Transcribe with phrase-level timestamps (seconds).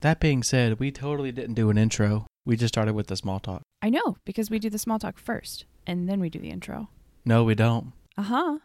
[0.00, 2.26] That being said, we totally didn't do an intro.
[2.44, 3.62] We just started with the small talk.
[3.82, 6.88] I know, because we do the small talk first and then we do the intro.
[7.24, 7.92] No, we don't.
[8.16, 8.58] Uh huh.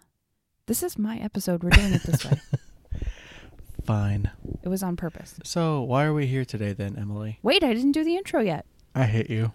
[0.68, 1.64] This is my episode.
[1.64, 2.40] We're doing it this way.
[3.84, 4.30] Fine.
[4.62, 5.40] It was on purpose.
[5.44, 7.40] So, why are we here today then, Emily?
[7.42, 8.66] Wait, I didn't do the intro yet.
[8.96, 9.52] I hate you.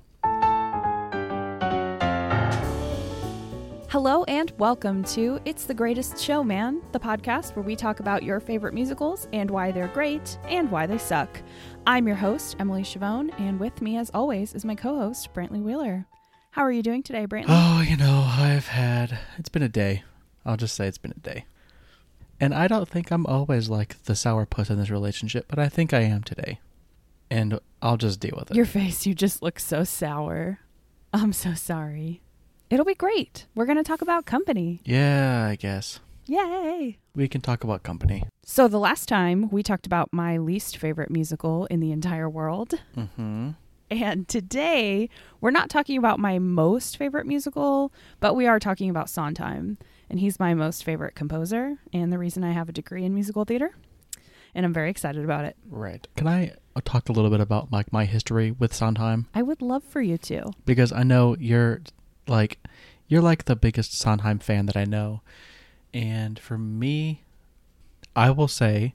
[3.91, 8.23] Hello and welcome to It's the Greatest Show, Man, the podcast where we talk about
[8.23, 11.41] your favorite musicals and why they're great and why they suck.
[11.87, 15.63] I'm your host, Emily Chavone, and with me, as always, is my co host, Brantley
[15.63, 16.05] Wheeler.
[16.51, 17.47] How are you doing today, Brantley?
[17.49, 19.21] Oh, you know, I've had.
[19.39, 20.03] It's been a day.
[20.45, 21.47] I'll just say it's been a day.
[22.39, 25.95] And I don't think I'm always like the sourpuss in this relationship, but I think
[25.95, 26.61] I am today.
[27.31, 28.55] And I'll just deal with it.
[28.55, 30.59] Your face, you just look so sour.
[31.15, 32.21] I'm so sorry.
[32.71, 33.47] It'll be great.
[33.55, 34.81] We're going to talk about company.
[34.85, 36.01] yeah, I guess.
[36.27, 36.99] Yay!
[37.15, 38.25] We can talk about company.
[38.45, 42.75] So, the last time we talked about my least favorite musical in the entire world.
[42.95, 43.51] Mm-hmm.
[43.91, 45.09] And today,
[45.41, 49.79] we're not talking about my most favorite musical, but we are talking about Sondheim.
[50.11, 53.47] And he's my most favorite composer, and the reason I have a degree in musical
[53.47, 53.73] theater.
[54.55, 55.57] And I'm very excited about it.
[55.71, 56.07] Right.
[56.17, 59.29] Can I uh, talk a little bit about like my history with Sondheim?
[59.35, 60.51] I would love for you to.
[60.67, 61.81] because I know you're
[62.29, 62.59] like
[63.07, 65.23] you're like the biggest Sondheim fan that I know.
[65.95, 67.25] And for me,
[68.15, 68.95] I will say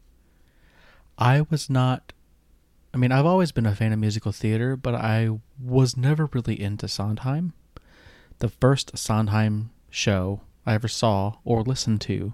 [1.18, 2.14] I was not
[2.94, 6.62] I mean, I've always been a fan of musical theater, but I was never really
[6.62, 7.54] into Sondheim.
[8.38, 12.34] The first Sondheim show I ever saw or listened to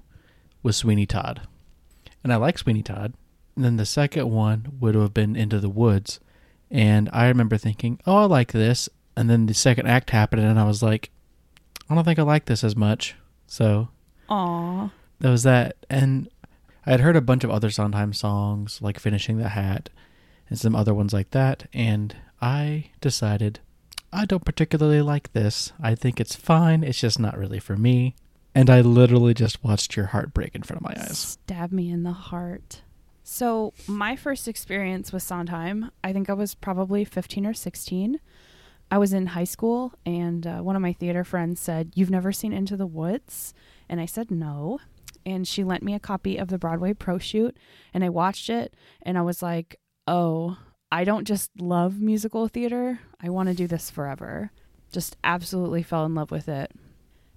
[0.61, 1.47] was Sweeney Todd.
[2.23, 3.13] And I like Sweeney Todd.
[3.55, 6.19] And then the second one would have been Into the Woods.
[6.69, 8.89] And I remember thinking, oh, I like this.
[9.19, 11.09] And then the second act happened, and I was like,
[11.89, 13.15] I don't think I like this as much.
[13.47, 13.89] So
[14.29, 14.89] Aw.
[15.19, 15.75] that was that.
[15.89, 16.29] And
[16.85, 19.89] I had heard a bunch of other Sondheim songs, like Finishing the Hat
[20.49, 21.67] and some other ones like that.
[21.73, 23.59] And I decided,
[24.13, 25.73] I don't particularly like this.
[25.81, 26.81] I think it's fine.
[26.81, 28.15] It's just not really for me.
[28.55, 31.17] And I literally just watched your heart break in front of my eyes.
[31.17, 32.83] Stab me in the heart.
[33.21, 38.21] So, my first experience with Sondheim, I think I was probably 15 or 16.
[38.91, 42.31] I was in high school, and uh, one of my theater friends said, You've never
[42.31, 43.53] seen Into the Woods?
[43.87, 44.79] And I said, No.
[45.25, 47.55] And she lent me a copy of the Broadway Pro Shoot,
[47.93, 50.57] and I watched it, and I was like, Oh,
[50.91, 52.99] I don't just love musical theater.
[53.21, 54.51] I want to do this forever.
[54.91, 56.71] Just absolutely fell in love with it.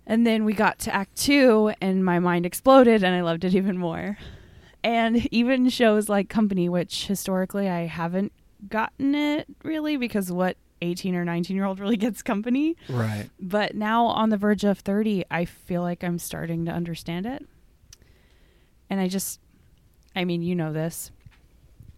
[0.06, 3.54] And then we got to Act Two, and my mind exploded, and I loved it
[3.54, 4.16] even more.
[4.82, 8.32] And even shows like Company, which historically I haven't
[8.68, 12.76] gotten it really because what 18 or 19 year old really gets company.
[12.88, 13.30] Right.
[13.40, 17.46] But now on the verge of 30, I feel like I'm starting to understand it.
[18.90, 19.40] And I just,
[20.14, 21.10] I mean, you know this.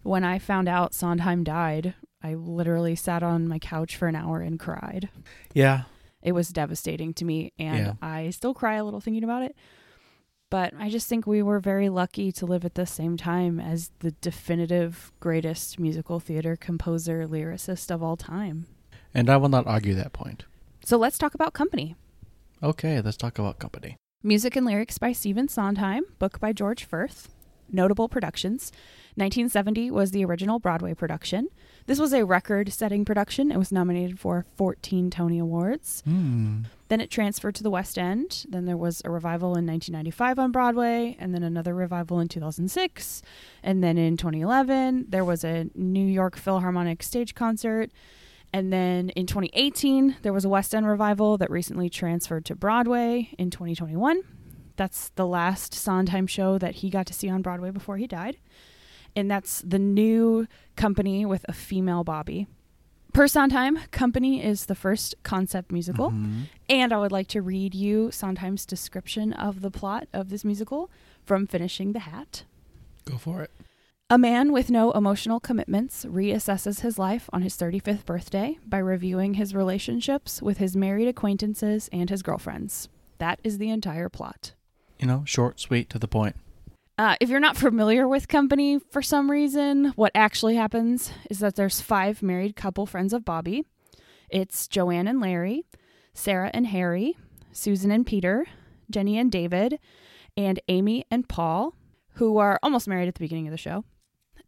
[0.03, 4.39] When I found out Sondheim died, I literally sat on my couch for an hour
[4.39, 5.09] and cried
[5.53, 5.83] Yeah.
[6.21, 7.93] it was devastating to me and Yeah.
[8.01, 9.55] I still cry a little thinking about it.
[10.51, 13.89] But I just think we were very lucky to live at the same time as
[13.99, 18.67] the definitive greatest musical theater composer lyricist of all time.
[19.15, 20.43] And I will not argue that point.
[20.83, 21.95] So let's talk about Company.
[22.61, 23.97] Okay, let's talk about company.
[24.23, 27.29] Music and lyrics by Stephen Sondheim, book by George Furth.
[27.71, 28.71] Notable productions.
[29.15, 31.47] 1970 was the original Broadway production.
[31.85, 33.51] This was a record setting production.
[33.51, 36.01] It was nominated for 14 Tony Awards.
[36.05, 36.63] Hmm.
[36.89, 38.45] Then it transferred to the West End.
[38.49, 43.21] Then there was a revival in 1995 on Broadway, and then another revival in 2006.
[43.63, 47.91] And then in 2011, there was a New York Philharmonic stage concert.
[48.55, 53.31] And then in 2018, there was a West End revival that recently transferred to Broadway
[53.37, 54.21] in 2021.
[54.77, 58.37] That's the last Sondheim show that he got to see on Broadway before he died.
[59.13, 62.47] And that's the new company with a female Bobby.
[63.11, 66.11] Per Sondheim, Company is the first concept musical.
[66.11, 66.43] Mhm.
[66.69, 70.89] And I would like to read you Sondheim's description of the plot of this musical
[71.25, 72.45] from Finishing the Hat.
[73.03, 73.51] Go for it.
[74.07, 79.33] A man with no emotional commitments reassesses his life on his 35th birthday by reviewing
[79.33, 82.87] his relationships with his married acquaintances and his girlfriends.
[83.17, 84.53] That is the entire plot.
[84.99, 86.35] You know, short, sweet, to the point.
[86.99, 91.55] Uh, if you're not familiar with Company for some reason, what actually happens is that
[91.55, 93.65] there's five married couple friends of Bobby.
[94.29, 95.65] It's Joanne and Larry,
[96.13, 97.17] Sarah and Harry,
[97.51, 98.45] Susan and Peter,
[98.87, 99.79] Jenny and David,
[100.37, 101.73] and Amy and Paul,
[102.13, 103.83] who are almost married at the beginning of the show.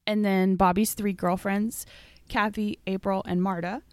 [0.07, 1.85] And then Bobby's three girlfriends,
[2.29, 3.83] Kathy, April, and Marta.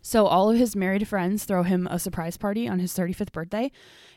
[0.00, 3.72] So all of his married friends throw him a surprise party on his 35th birthday.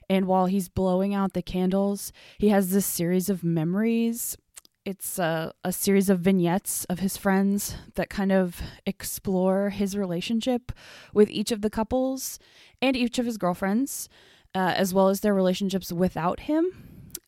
[0.09, 4.38] And while he's blowing out the candles, he has this series of memories
[4.86, 10.71] It's a, a series of vignettes of his friends that kind of explore his relationship
[11.13, 12.39] with each of the couples
[12.81, 14.07] and each of his girlfriends,
[14.56, 16.65] uh, as well as their relationships without him.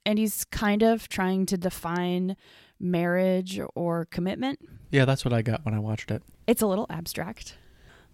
[0.06, 2.38] And he's kind of trying to define
[2.80, 4.60] marriage or commitment.
[4.92, 6.24] Yeah, that's what I got when I watched it.
[6.48, 7.58] It's a little abstract.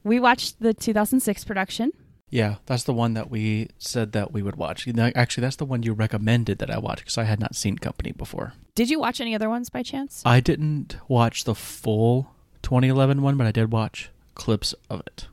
[0.03, 1.91] We watched the 2006 production.
[2.29, 4.87] Yeah, that's the one that we said that we would watch.
[4.87, 8.11] Actually, that's the one you recommended that I watch because I had not seen Company
[8.11, 8.53] before.
[8.73, 10.21] Did you watch any other ones by chance?
[10.25, 15.27] I didn't watch the full 2011 one, but I did watch clips of it.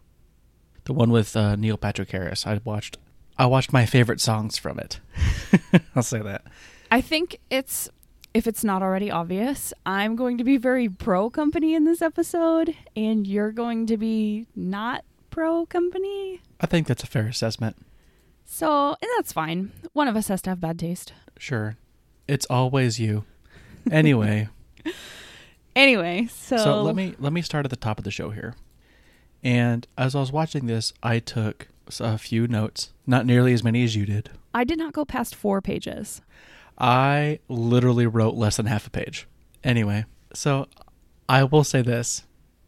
[0.84, 2.46] The one with uh, Neil Patrick Harris.
[2.46, 2.99] I watched.
[3.38, 5.00] I watched my favorite songs from it.
[5.96, 6.44] I'll say that.
[6.90, 7.88] I think it's
[8.34, 12.75] if it's not already obvious, I'm going to be very pro company in this episode,
[12.96, 16.40] and you're going to be not pro company.
[16.61, 17.76] I think that's a fair assessment.
[18.44, 19.73] So and that's fine.
[19.93, 21.12] One of us has to have bad taste.
[21.38, 21.76] Sure.
[22.29, 23.25] It's always you.
[23.90, 24.49] Anyway,
[25.75, 28.55] Anyway, so, so let me let me start at the top of the show here.
[29.43, 31.69] And as I was watching this, I took
[31.99, 34.31] a few notes, not nearly as many as you did.
[34.55, 36.20] I did not go past four pages.
[36.82, 39.29] I literally wrote less than half a page.
[39.62, 40.67] Anyway, so
[41.29, 42.25] I will say this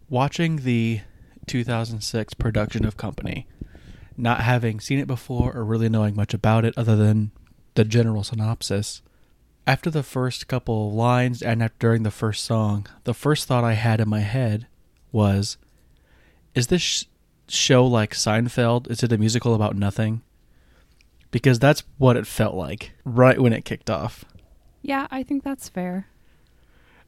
[0.09, 1.01] watching the
[1.47, 3.49] 2006 production of Company,
[4.17, 7.33] not having seen it before or really knowing much about it other than
[7.75, 9.03] the general synopsis,
[9.67, 13.65] after the first couple of lines and after, during the first song, the first thought
[13.65, 14.69] I had in my head
[15.11, 15.57] was
[16.55, 17.05] Is this sh-
[17.49, 18.89] show like Seinfeld?
[18.89, 20.23] Is it a musical about nothing?
[21.35, 24.25] Because that's what it felt like right when it kicked off.
[24.83, 26.07] Yeah, I think that's fair.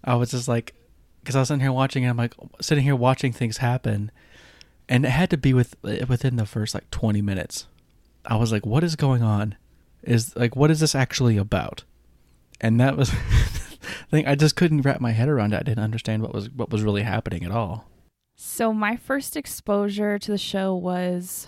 [0.02, 0.74] I was just like,
[1.20, 4.10] because I was sitting here watching, and I'm like sitting here watching things happen,
[4.88, 7.68] and it had to be with eh, within the first like 20 minutes.
[8.24, 9.54] I was like, what is going on?
[10.02, 11.84] Is like, what is this actually about?
[12.60, 15.58] And that was, I think I just couldn't wrap my head around it.
[15.58, 17.88] I didn't understand what was what was really happening at all.
[18.34, 21.46] So my first exposure to the show was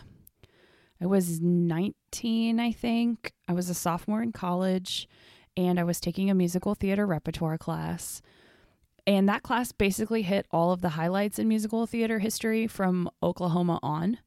[1.00, 3.32] I was 19, I think.
[3.46, 5.08] I was a sophomore in college
[5.56, 8.22] and I was taking a musical theater repertoire class.
[9.06, 13.78] And that class basically hit all of the highlights in musical theater history from Oklahoma
[13.82, 14.18] on.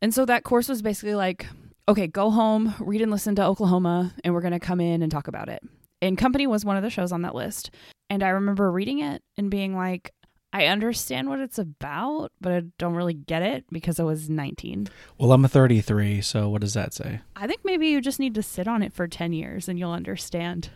[0.00, 1.46] And so that course was basically like,
[1.88, 5.12] okay, go home, read and listen to Oklahoma, and we're going to come in and
[5.12, 5.62] talk about it.
[6.02, 7.70] And Company was one of the shows on that list.
[8.10, 10.12] And I remember reading it and being like,
[10.52, 14.88] I understand what it's about, but I don't really get it because I was 19.
[15.18, 17.20] Well, I'm a 33, so what does that say?
[17.34, 19.92] I think maybe you just need to sit on it for 10 years and you'll
[19.92, 20.70] understand.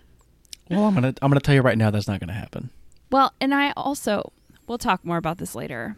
[0.70, 2.70] Well, I'm gonna I'm gonna tell you right now that's not gonna happen.
[3.10, 4.32] Well, and I also,
[4.68, 5.96] we'll talk more about this later,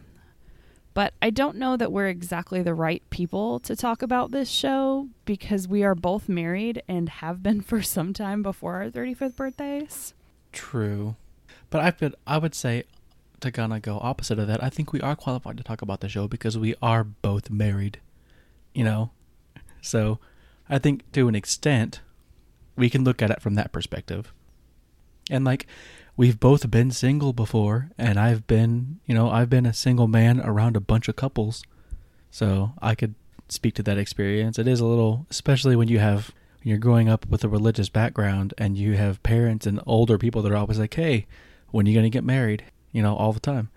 [0.95, 5.09] but I don't know that we're exactly the right people to talk about this show
[5.25, 10.13] because we are both married and have been for some time before our 35th birthdays.
[10.51, 11.15] True,
[11.69, 12.85] but I could I would say
[13.43, 14.63] to of go opposite of that.
[14.63, 17.99] I think we are qualified to talk about the show because we are both married.
[18.73, 19.11] You know,
[19.81, 20.19] so
[20.69, 22.01] I think to an extent
[22.75, 24.33] we can look at it from that perspective.
[25.29, 25.67] And like
[26.17, 30.39] we've both been single before and I've been, you know, I've been a single man
[30.39, 31.63] around a bunch of couples.
[32.31, 33.15] So I could
[33.49, 34.57] speak to that experience.
[34.57, 36.31] It is a little especially when you have
[36.61, 40.41] when you're growing up with a religious background and you have parents and older people
[40.41, 41.27] that are always like, "Hey,
[41.71, 42.63] when are you going to get married?"
[42.93, 43.69] You know, all the time.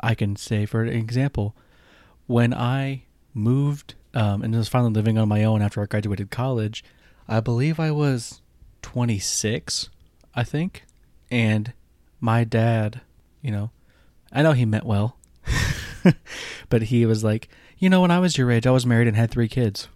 [0.00, 1.56] I can say for an example,
[2.26, 6.84] when I moved um, and was finally living on my own after I graduated college,
[7.28, 8.40] I believe I was
[8.82, 9.88] 26,
[10.34, 10.84] I think.
[11.30, 11.72] And
[12.20, 13.00] my dad,
[13.40, 13.70] you know,
[14.32, 15.16] I know he meant well,
[16.68, 17.48] but he was like,
[17.78, 19.88] you know, when I was your age, I was married and had three kids.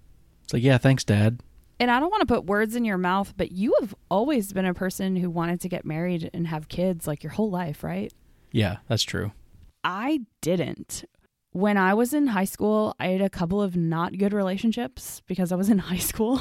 [0.44, 1.40] It's like, yeah, thanks, dad.
[1.78, 4.64] And I don't want to put words in your mouth, but you have always been
[4.64, 8.12] a person who wanted to get married and have kids like your whole life, right?
[8.56, 9.32] Yeah, that's true.
[9.84, 11.04] I didn't.
[11.52, 15.52] When I was in high school, I had a couple of not good relationships because
[15.52, 16.40] I was in high school.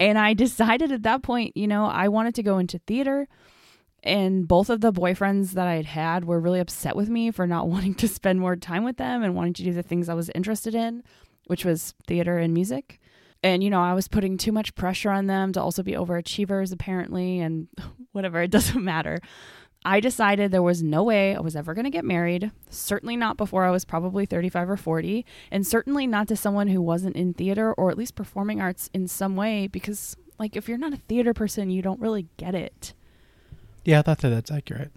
[0.00, 3.28] and I decided at that point, you know, I wanted to go into theater.
[4.02, 7.46] And both of the boyfriends that I had had were really upset with me for
[7.46, 10.14] not wanting to spend more time with them and wanting to do the things I
[10.14, 11.02] was interested in,
[11.46, 13.00] which was theater and music.
[13.42, 16.72] And, you know, I was putting too much pressure on them to also be overachievers,
[16.72, 17.68] apparently, and
[18.12, 19.20] whatever, it doesn't matter.
[19.84, 23.36] I decided there was no way I was ever going to get married, certainly not
[23.36, 27.32] before I was probably 35 or 40, and certainly not to someone who wasn't in
[27.32, 30.98] theater or at least performing arts in some way because like if you're not a
[31.08, 32.92] theater person, you don't really get it.
[33.84, 34.92] Yeah, that's that's accurate.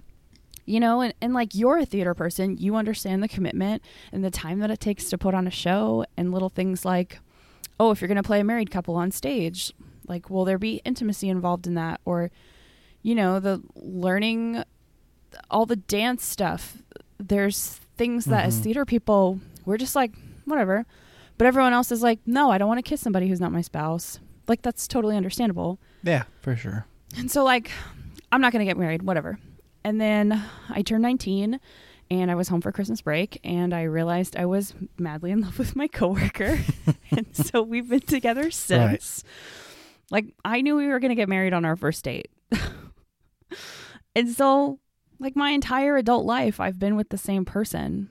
[0.66, 4.32] You know, and, and like you're a theater person, you understand the commitment and the
[4.32, 7.20] time that it takes to put on a show and little things like,
[7.80, 9.74] oh, if you're going to play a married couple on stage,
[10.08, 12.32] like will there be intimacy involved in that or
[13.04, 14.64] you know, the learning
[15.50, 16.78] all the dance stuff.
[17.18, 18.64] There's things that as Mhm.
[18.64, 20.14] theater people, we're just like,
[20.46, 20.86] whatever.
[21.38, 23.62] But everyone else is like, no, I don't want to kiss somebody who's not my
[23.62, 24.20] spouse.
[24.48, 25.80] Like, that's totally understandable.
[26.04, 26.86] Yeah, for sure.
[27.18, 27.72] And so, like,
[28.32, 29.40] I'm not going to get married, whatever.
[29.84, 31.60] And then I turned 19
[32.10, 35.58] and I was home for Christmas break and I realized I was madly in love
[35.58, 36.60] with my coworker.
[37.12, 39.24] and so we've been together since.
[40.10, 42.30] Like, I knew we were going to get married on our first date.
[44.16, 44.80] and so,
[45.20, 48.10] like, my entire adult life, I've been with the same person.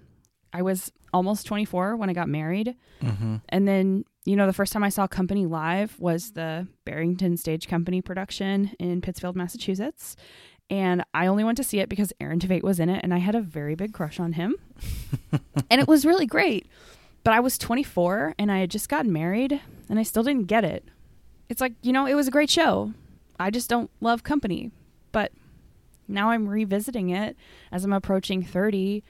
[0.52, 2.76] I was almost 24 when I got married.
[3.02, 3.37] Mm-hmm.
[3.49, 7.68] And then, you know, the first time I saw Company live was the Barrington Stage
[7.68, 10.16] Company production in Pittsfield, Massachusetts.
[10.68, 13.18] And I only went to see it because Aaron Tveit was in it and I
[13.18, 14.54] had a very big crush on him.
[15.70, 16.68] and it was really great.
[17.25, 20.64] But I was 24 and I had just gotten married and I still didn't get
[20.64, 20.85] it.
[21.49, 22.92] It's like, you know, it was a great show.
[23.38, 24.70] I just don't love Company.
[25.12, 25.33] But
[26.09, 27.37] now I'm revisiting it
[27.71, 29.02] as I'm approaching 30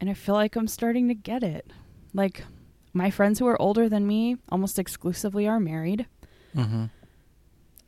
[0.00, 1.72] and I feel like I'm starting to get it.
[2.12, 2.44] Like,
[2.92, 6.06] my friends who are older than me almost exclusively are married.
[6.56, 6.86] Mm-hmm.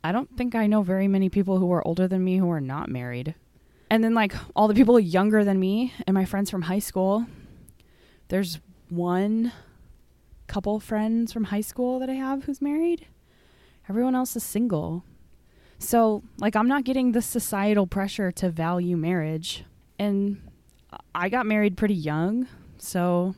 [0.03, 2.61] I don't think I know very many people who are older than me who are
[2.61, 3.35] not married.
[3.89, 7.25] And then, like, all the people younger than me and my friends from high school,
[8.29, 9.51] there's one
[10.47, 13.07] couple friends from high school that I have who's married.
[13.89, 15.03] Everyone else is single.
[15.85, 19.63] So, like, I'm not getting the societal pressure to value marriage.
[19.99, 20.41] And
[21.13, 22.47] I got married pretty young.
[22.79, 23.35] So,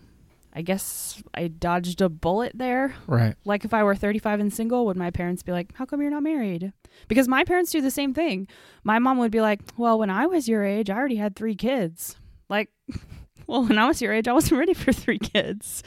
[0.53, 2.95] I guess I dodged a bullet there.
[3.05, 3.35] Right.
[3.43, 6.09] Like if I were 35 and single, would my parents be like, "How come you're
[6.09, 6.71] not married?"
[7.07, 8.47] Because my parents do the same thing.
[8.83, 11.53] My mom would be like, "Well, when I was your age, I already had 3
[11.53, 12.15] kids."
[12.49, 12.71] Like,
[13.47, 15.83] well, when I was your age, I wasn't ready for 3 kids.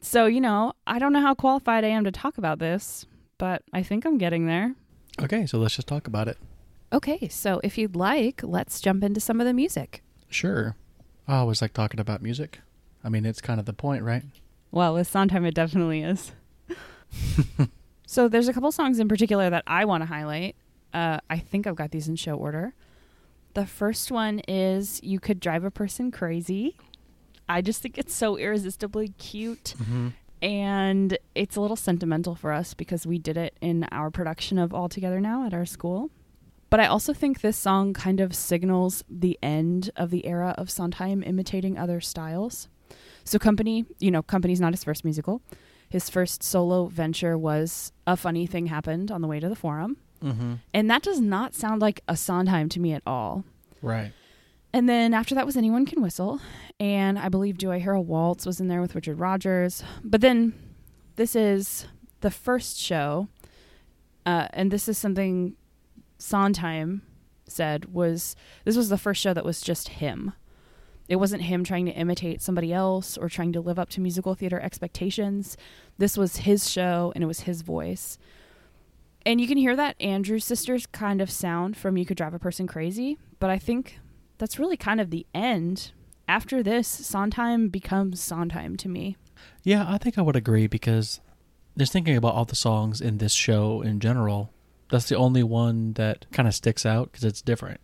[0.00, 3.04] So, you know, I don't know how qualified I am to talk about this,
[3.38, 4.74] but I think I'm getting there.
[5.22, 6.38] Okay, so let's just talk about it.
[6.92, 10.02] Okay, so if you'd like, let's jump into some of the music.
[10.28, 10.76] Sure.
[11.26, 12.60] I always like talking about music.
[13.02, 14.24] I mean, it's kind of the point, right?
[14.70, 16.32] Well, with Sondheim, it definitely is.
[18.06, 20.56] so there's a couple songs in particular that I want to highlight.
[20.92, 22.74] Uh, I think I've got these in show order.
[23.54, 26.76] The first one is "You Could Drive a Person Crazy."
[27.48, 30.08] I just think it's so irresistibly cute, Mm-hmm.
[30.44, 34.74] And it's a little sentimental for us because we did it in our production of
[34.74, 36.10] All Together Now at our school.
[36.68, 40.70] But I also think this song kind of signals the end of the era of
[40.70, 42.68] Sondheim imitating other styles.
[43.24, 45.40] So Company, you know, Company's not his first musical.
[45.88, 49.96] His first solo venture was A Funny Thing Happened on the Way to the Forum.
[50.22, 50.54] Mm-hmm.
[50.74, 53.44] And that does not sound like a Sondheim to me at all.
[53.80, 54.12] Right.
[54.74, 56.40] And then after that was Anyone Can Whistle.
[56.80, 59.84] And I believe Do I Hear a Waltz was in there with Richard Rodgers.
[60.02, 60.52] But then
[61.14, 61.86] this is
[62.22, 63.28] the first show.
[64.26, 65.54] Uh, and this is something
[66.18, 67.02] Sondheim
[67.46, 70.32] said was this was the first show that was just him.
[71.08, 74.34] It wasn't him trying to imitate somebody else or trying to live up to musical
[74.34, 75.56] theater expectations.
[75.98, 78.18] This was his show and it was his voice.
[79.24, 82.40] And you can hear that Andrews Sisters kind of sound from You Could Drive a
[82.40, 84.00] Person Crazy, but I think
[84.38, 85.92] that's really kind of the end.
[86.26, 89.16] After this, Sondheim becomes Sondheim to me.
[89.62, 91.20] Yeah, I think I would agree because
[91.76, 94.50] just thinking about all the songs in this show in general,
[94.90, 97.80] that's the only one that kind of sticks out because it's different.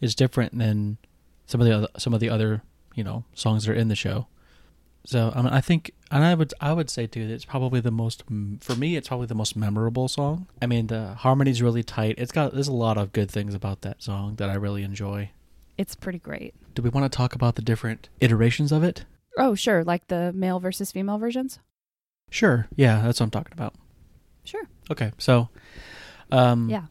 [0.00, 0.98] It's different than
[1.46, 2.62] some of the other some of the other
[2.94, 4.26] you know songs that are in the show.
[5.04, 7.80] So I mean, I think, and I would I would say too that it's probably
[7.80, 8.24] the most
[8.60, 8.96] for me.
[8.96, 10.46] It's probably the most memorable song.
[10.60, 12.16] I mean, the harmony's really tight.
[12.18, 15.30] It's got there's a lot of good things about that song that I really enjoy.
[15.78, 16.54] It's pretty great.
[16.74, 19.04] Do we want to talk about the different iterations of it?
[19.38, 21.58] Oh, sure, like the male versus female versions?
[22.30, 22.66] Sure.
[22.76, 23.74] Yeah, that's what I'm talking about.
[24.44, 24.64] Sure.
[24.90, 25.48] Okay, so
[26.30, 26.84] um, Yeah.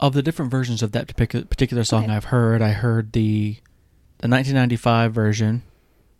[0.00, 2.12] of the different versions of that particular song Okay.
[2.12, 3.56] I've heard, I heard the
[4.18, 5.62] the 1995 version,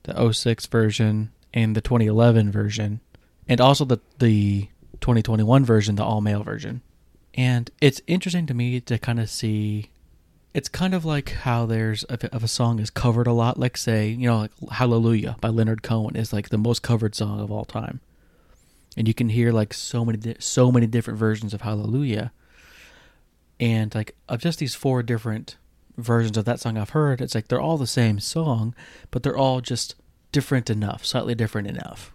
[0.03, 3.01] the 06 version, and the 2011 version,
[3.49, 4.69] and also the the
[5.01, 6.83] 2021 version, the all male version.
[7.35, 9.91] And it's interesting to me to kind of see.
[10.57, 14.09] It's kind of like how there's if, a song is covered a lot, like say
[14.09, 17.67] you know like Hallelujah by Leonard Cohen is like the most covered song of all
[17.67, 18.01] time,
[18.97, 22.33] and you can hear like so many so many different versions of Hallelujah.
[23.61, 25.59] And like of just these four different
[25.99, 28.75] versions of that song I've heard, it's like they're all the same song,
[29.11, 29.95] but they're all just
[30.33, 32.15] different enough, slightly different enough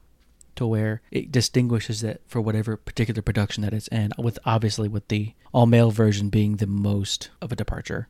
[0.56, 5.08] to where it distinguishes it for whatever particular production that it's in, with obviously with
[5.10, 8.08] the all male version being the most of a departure,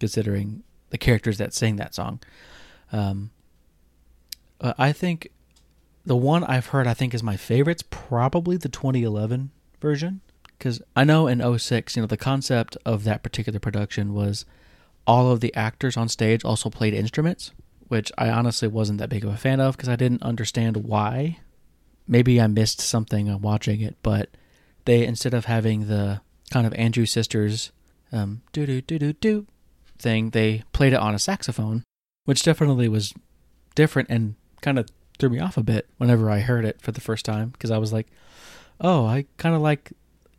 [0.00, 2.20] considering the characters that sing that song.
[2.92, 3.30] Um,
[4.60, 5.30] uh, I think
[6.04, 10.20] the one I've heard I think is my favorite's probably the 2011 version
[10.58, 14.44] because I know in 06, you know, the concept of that particular production was
[15.06, 17.52] all of the actors on stage also played instruments,
[17.88, 21.38] which I honestly wasn't that big of a fan of because I didn't understand why.
[22.06, 24.30] Maybe I missed something on watching it, but
[24.84, 27.72] they instead of having the kind of Andrew Sisters
[28.12, 29.46] um, do do do do do
[30.00, 31.84] thing, they played it on a saxophone,
[32.24, 33.14] which definitely was
[33.74, 34.88] different and kind of
[35.18, 37.78] threw me off a bit whenever I heard it for the first time because I
[37.78, 38.08] was like,
[38.80, 39.92] oh, I kind of like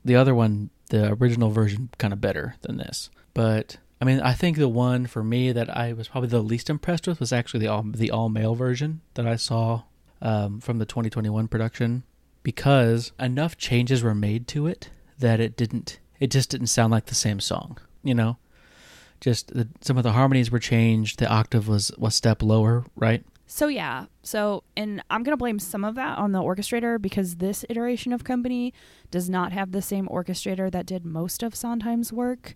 [0.03, 3.09] the other one, the original version, kind of better than this.
[3.33, 6.69] But I mean, I think the one for me that I was probably the least
[6.69, 9.83] impressed with was actually the all the all male version that I saw
[10.21, 12.03] um, from the 2021 production
[12.43, 14.89] because enough changes were made to it
[15.19, 18.37] that it didn't it just didn't sound like the same song you know
[19.21, 23.23] just the, some of the harmonies were changed the octave was was step lower right
[23.47, 24.05] So yeah.
[24.23, 28.23] So and I'm gonna blame some of that on the orchestrator because this iteration of
[28.23, 28.73] company
[29.11, 32.55] does not have the same orchestrator that did most of Sondheim's work.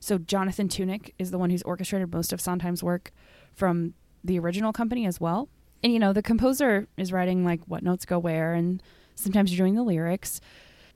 [0.00, 3.12] So Jonathan Tunick is the one who's orchestrated most of Sondheim's work
[3.54, 3.94] from
[4.24, 5.48] the original company as well.
[5.84, 8.82] And you know, the composer is writing like what notes go where and
[9.14, 10.40] sometimes you're doing the lyrics.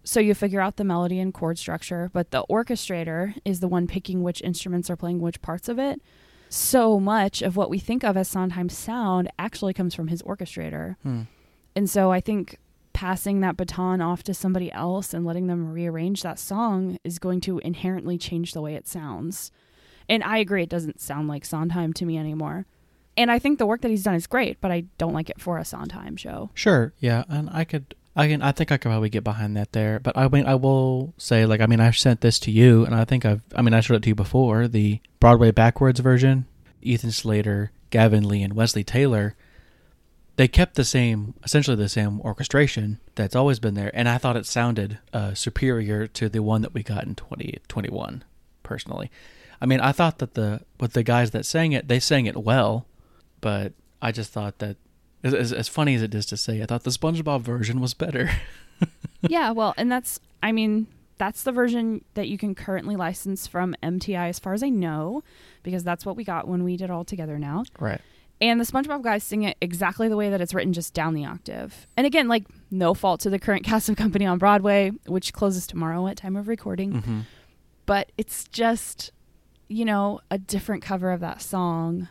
[0.08, 3.86] So you figure out the melody and chord structure, but the orchestrator is the one
[3.86, 6.00] picking which instruments are playing which parts of it
[6.48, 10.96] so much of what we think of as Sondheim's sound actually comes from his orchestrator.
[11.02, 11.24] hmm.
[11.76, 12.56] And so I think
[12.94, 17.42] passing that baton off to somebody else and letting them rearrange that song is going
[17.42, 19.52] to inherently change the way it sounds.
[20.08, 22.64] And I agree, it doesn't sound like Sondheim to me anymore.
[23.14, 25.38] And I think the work that he's done is great, but I don't like it
[25.38, 26.48] for a Sondheim show.
[26.54, 29.72] sure yeah and i could i can i think i could probably get behind that
[29.72, 32.84] there but i mean i will say like i mean i sent this to you
[32.84, 36.00] and i think i've i mean i showed it to you before the broadway backwards
[36.00, 36.44] version
[36.82, 39.34] ethan slater gavin lee and wesley taylor.
[40.36, 44.36] They kept the same essentially the same orchestration that's always been there and i thought
[44.36, 48.22] it sounded uh, superior to the one that we got in 2021
[48.62, 49.10] personally.
[49.60, 52.36] I mean i thought that the with the guys that sang it they sang it
[52.36, 52.86] well
[53.40, 54.76] but i just thought that
[55.22, 57.94] as, as, as funny as it is to say i thought the spongebob version was
[57.94, 58.30] better
[59.22, 63.74] yeah, well, and that's, I mean, that's the version that you can currently license from
[63.82, 65.22] MTI as far as I know,
[65.62, 67.64] because that's what we got when we did All Together Now.
[67.78, 68.00] right
[68.40, 71.24] And the SpongeBob guys sing it exactly the way that it's written, just down the
[71.24, 71.86] octave.
[71.96, 75.66] And again, like no fault to the current cast of company on Broadway, which closes
[75.66, 76.92] tomorrow at time of recording.
[76.92, 77.20] mm-hmm.
[77.86, 79.12] But it's just,
[79.68, 82.08] you know, a different cover of that song.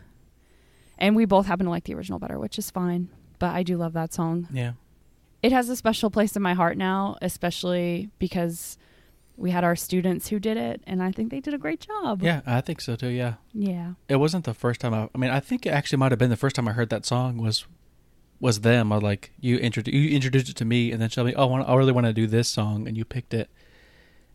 [0.97, 3.09] And we both happen to like the original better, which is fine.
[3.39, 4.47] But I do love that song.
[4.51, 4.73] yeah
[5.43, 8.77] It has a special place in my heart now, especially because
[9.35, 12.23] we had our students who did it, and I think they did a great job.
[12.23, 13.93] yeah i think so too yeah Yeah.
[14.09, 16.31] it wasn't the first time I, I mean i think it actually might have been
[16.31, 17.67] the first time i heard that song was
[18.39, 21.43] was them i like you introduced you introduced it to me and then Shelby oh
[21.43, 23.47] I, wanna- I really want to do this song and you picked it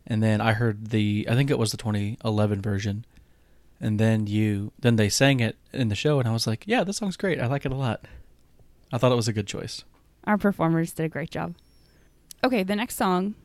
[0.07, 3.03] and then i heard the i think it was the 2011 version
[3.83, 6.83] and then you then they sang it in the show and i was like yeah
[6.83, 7.99] this song's great i like it a lot
[8.93, 9.83] i thought it was a good choice
[10.25, 11.55] Our performers did a great job.
[12.43, 13.35] Okay, the next song.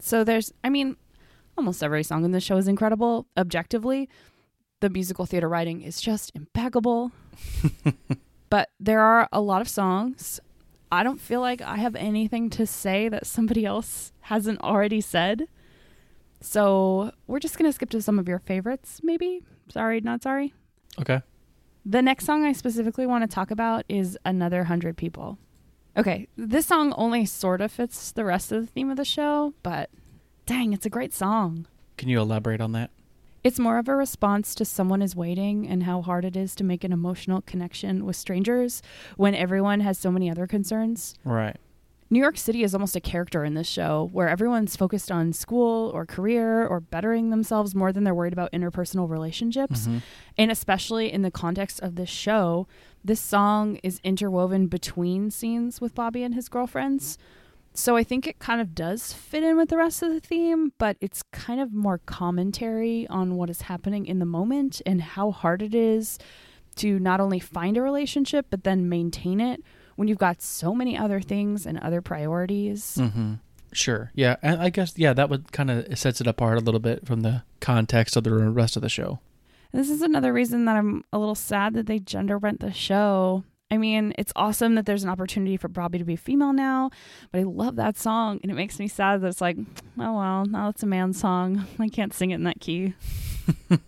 [0.00, 0.96] So there's, I mean,
[1.56, 3.26] almost every song in the show is incredible.
[3.36, 4.08] Objectively,
[4.80, 7.12] the musical theater writing is just impeccable.
[8.50, 10.40] but there are a lot of songs.
[10.92, 15.48] I don't feel like I have anything to say that somebody else hasn't already said.
[16.40, 19.40] So we're just going to skip to some of your favorites, maybe.
[19.68, 20.54] Sorry, not sorry.
[21.00, 21.22] okay
[21.84, 25.38] The next song I specifically want to talk about is Another Hundred People.
[25.96, 29.54] Okay, this song only sort of fits the rest of the theme of the show,
[29.62, 29.88] but
[30.44, 31.66] dang, it's a great song.
[31.96, 32.90] can you elaborate on that
[33.42, 36.64] It's more of a response to someone is waiting and how hard it is to
[36.64, 38.82] make an emotional connection with strangers
[39.16, 41.14] when everyone has so many other concerns.
[41.24, 41.56] right
[42.08, 45.90] New York City is almost a character in this show where everyone's focused on school
[45.92, 49.88] or career or bettering themselves more than they're worried about interpersonal relationships.
[49.88, 50.02] Mhm.
[50.38, 52.68] And especially in the context of this show,
[53.04, 57.18] this song is interwoven between scenes with Bobby and his girlfriends.
[57.74, 60.72] So I think it kind of does fit in with the rest of the theme,
[60.78, 65.30] but it's kind of more commentary on what is happening in the moment and how
[65.32, 66.18] hard it is
[66.76, 69.62] to not only find a relationship, but then maintain it
[69.96, 72.96] when you've got so many other things and other priorities.
[72.98, 73.34] Mm-hmm.
[73.72, 74.10] Sure.
[74.14, 77.06] Yeah, and I guess yeah, that would kind of sets it apart a little bit
[77.06, 79.18] from the context of the rest of the show.
[79.72, 83.44] This is another reason that I'm a little sad that they gender bent the show.
[83.70, 86.90] I mean, it's awesome that there's an opportunity for Bobby to be female now,
[87.32, 89.56] but I love that song, and it makes me sad that it's like,
[89.98, 91.66] oh well, now it's a man's song.
[91.78, 92.94] I can't sing it in that key.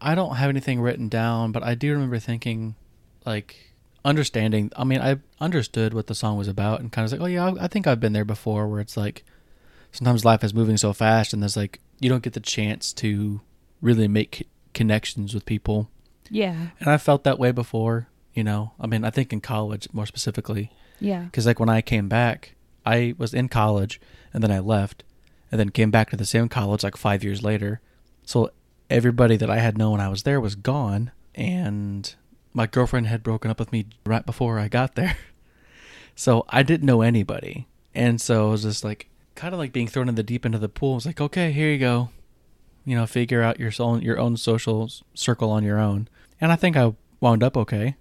[0.00, 2.76] I don't have anything written down, but I do remember thinking,
[3.24, 3.56] like,
[4.06, 4.70] understanding.
[4.76, 7.44] I mean, I understood what the song was about, and kind of like, oh yeah,
[7.46, 9.24] I, I think I've been there before, where it's like
[9.92, 13.40] sometimes life is moving so fast and there's like you don't get the chance to
[13.80, 15.90] really make c- connections with people.
[16.30, 16.68] Yeah.
[16.80, 18.72] And I felt that way before, you know.
[18.80, 21.22] I mean, I think in college more specifically Yeah.
[21.24, 24.00] because like when I came back, I was in college
[24.34, 25.04] and then I left
[25.50, 27.80] and then came back to the same college like 5 years later.
[28.24, 28.50] So
[28.90, 32.14] everybody that I had known when I was there was gone and
[32.56, 35.16] my girlfriend had broken up with me right before I got there.
[36.18, 37.66] So I didn't know anybody.
[37.94, 40.54] And so it was just like kind of like being thrown in the deep end
[40.54, 40.92] of the pool.
[40.92, 42.08] It was like, okay, here you go.
[42.86, 46.08] You know, figure out your own your own social circle on your own.
[46.40, 47.96] And I think I wound up okay.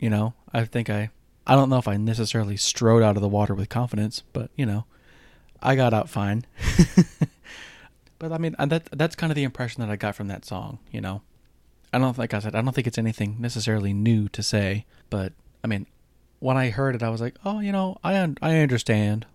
[0.00, 1.10] You know, I think I
[1.46, 4.66] I don't know if I necessarily strode out of the water with confidence, but you
[4.66, 4.84] know,
[5.62, 6.44] I got out fine.
[8.18, 10.80] but I mean, that that's kind of the impression that I got from that song.
[10.90, 11.22] You know,
[11.92, 15.32] I don't like I said, I don't think it's anything necessarily new to say, but
[15.64, 15.86] I mean,
[16.38, 19.26] when I heard it, I was like, oh, you know, I un- I understand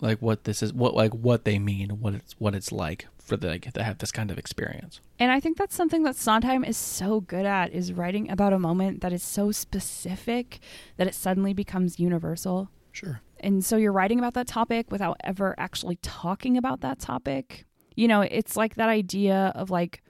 [0.00, 3.36] like what this is, what like what they mean, what it's what it's like for
[3.36, 5.00] the like, to have this kind of experience.
[5.18, 8.58] And I think that's something that Sondheim is so good at is writing about a
[8.58, 10.58] moment that is so specific
[10.96, 12.68] that it suddenly becomes universal.
[12.92, 13.20] Sure.
[13.40, 17.64] And so you're writing about that topic without ever actually talking about that topic.
[17.96, 20.02] You know, it's like that idea of like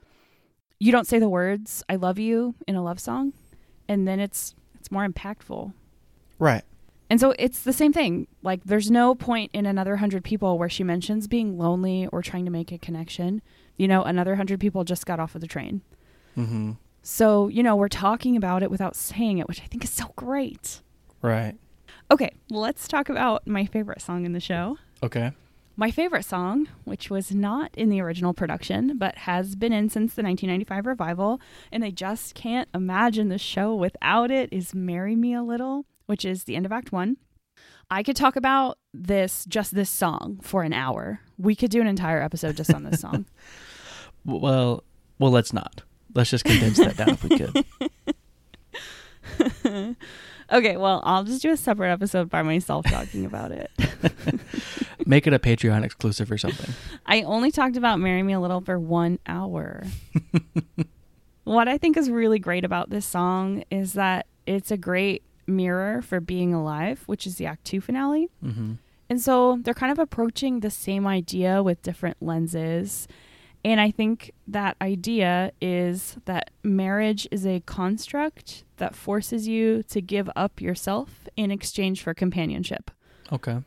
[0.85, 3.33] you don't say the words I love you in a love song
[3.87, 5.73] and then it's it's more impactful.
[6.37, 6.63] Right.
[7.09, 8.27] And so it's the same thing.
[8.43, 12.45] Like there's no point in another 100 people where she mentions being lonely or trying
[12.45, 13.41] to make a connection.
[13.77, 15.81] You know, another 100 people just got off of the train.
[16.37, 16.73] Mm-hmm.
[17.01, 20.13] So, you know, we're talking about it without saying it, which I think is so
[20.15, 20.81] great.
[21.21, 21.55] Right.
[22.11, 24.77] Okay, let's talk about my favorite song in the show.
[25.01, 25.31] Okay.
[25.77, 30.13] My favorite song, which was not in the original production, but has been in since
[30.13, 35.33] the 1995 revival, and I just can't imagine the show without it, is Marry Me
[35.33, 37.17] a Little, which is the end of Act One.
[37.91, 41.19] I could talk about this, just this song, for an hour.
[41.37, 43.25] We could do an entire episode just on this song.
[44.27, 44.83] Well,
[45.19, 45.83] well, let's not.
[46.15, 47.63] Let's just condense that down if we could.
[50.51, 53.71] okay, well, I'll just do a separate episode by myself talking about it.
[55.05, 56.73] Make it a Patreon exclusive or something.
[57.05, 59.83] I only talked about Marry Me a Little for one hour.
[61.43, 66.01] what I think is really great about this song is that it's a great mirror
[66.01, 68.29] for being alive, which is the Act Two finale.
[68.43, 68.73] Mm-hmm.
[69.09, 73.07] And so they're kind of approaching the same idea with different lenses.
[73.65, 80.01] And I think that idea is that marriage is a construct that forces you to
[80.01, 82.91] give up yourself in exchange for companionship.
[83.33, 83.57] Okay.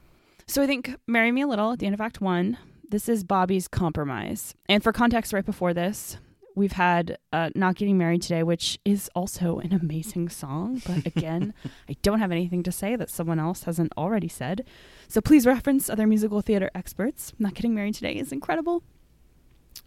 [0.47, 2.59] So I think Marry Me a Little at the end of Act One,
[2.89, 4.55] this is Bobby's compromise.
[4.69, 6.17] And for context, right before this,
[6.55, 10.81] we've had uh, Not Getting Married Today, which is also an amazing song.
[10.87, 11.55] But again,
[11.89, 14.65] I don't have anything to say that someone else hasn't already said.
[15.09, 17.33] So please reference other musical theater experts.
[17.37, 18.85] Not Getting Married Today is incredible.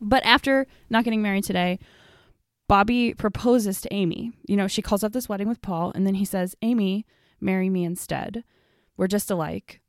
[0.02, 1.80] But after Not Getting Married Today,
[2.68, 4.32] Bobby proposes to Amy.
[4.48, 7.06] You know, she calls up this wedding with Paul, and then he says, Amy,
[7.40, 8.44] marry me instead.
[8.98, 9.80] We're just alike.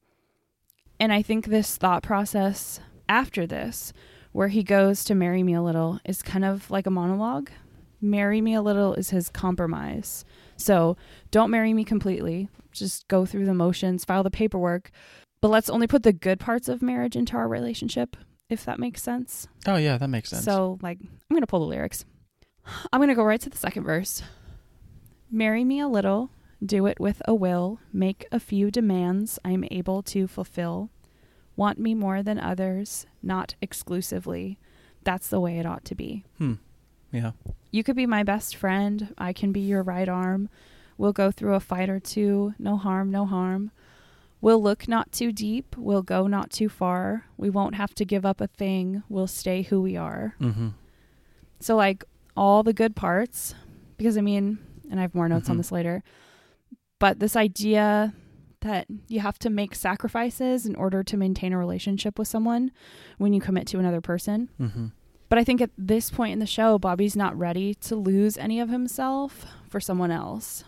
[1.01, 3.93] And I think this thought process after this,
[4.33, 7.51] where he goes to marry me a little, is kind of like a monologue.
[8.01, 10.25] Marry me a little is his compromise.
[10.57, 10.97] So
[11.31, 12.49] don't marry me completely.
[12.73, 14.91] Just go through the motions, file the paperwork.
[15.41, 18.17] But let's only put the good parts of marriage into our relationship,
[18.53, 19.49] if that makes sense.
[19.67, 20.45] Oh yeah, that makes sense.
[20.45, 22.05] So, like, I'm going to pull the lyrics.
[22.93, 24.23] I'm going to go right to the second verse.
[25.31, 26.31] Marry me a little,
[26.65, 30.91] do it with a will, make a few demands I'm able to fulfill.
[31.57, 34.59] Want me more than others, not exclusively.
[35.05, 36.25] That's the way it ought to be.
[36.39, 36.55] hmm.
[37.11, 37.33] Yeah.
[37.71, 39.15] You could be my best friend.
[39.19, 40.49] I can be your right arm.
[40.97, 42.55] We'll go through a fight or two.
[42.59, 43.71] No harm, no harm.
[44.43, 45.75] We'll look not too deep.
[45.79, 47.25] We'll go not too far.
[47.39, 49.03] We won't have to give up a thing.
[49.09, 50.35] We'll stay who we are.
[50.41, 50.69] Mm-hmm.
[51.61, 52.05] So, like,
[52.37, 53.55] all the good parts,
[53.97, 54.59] because I mean,
[54.91, 55.59] and I have more notes on Mhm.
[55.61, 56.03] this later,
[56.99, 58.13] but this idea
[58.63, 62.71] that you have to make sacrifices in order to maintain a relationship with someone
[63.19, 64.49] when you commit to another person.
[64.61, 64.87] Mm-hmm.
[65.29, 68.61] But I think at this point in the show, Bobby's not ready to lose any
[68.61, 70.65] of himself for someone else.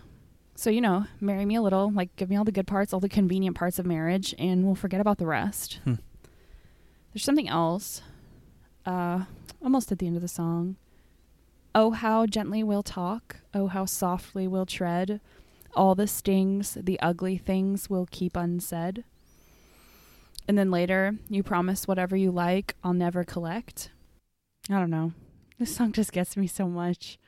[0.56, 3.00] So, you know, marry me a little, like give me all the good parts, all
[3.00, 5.80] the convenient parts of marriage, and we'll forget about the rest.
[5.84, 5.94] Hmm.
[7.12, 8.02] There's something else,
[8.86, 9.24] uh,
[9.62, 10.76] almost at the end of the song.
[11.74, 13.36] Oh, how gently we'll talk.
[13.52, 15.20] Oh, how softly we'll tread.
[15.74, 19.02] All the stings, the ugly things we'll keep unsaid.
[20.46, 23.90] And then later, you promise whatever you like, I'll never collect.
[24.70, 25.12] I don't know.
[25.58, 27.18] This song just gets me so much.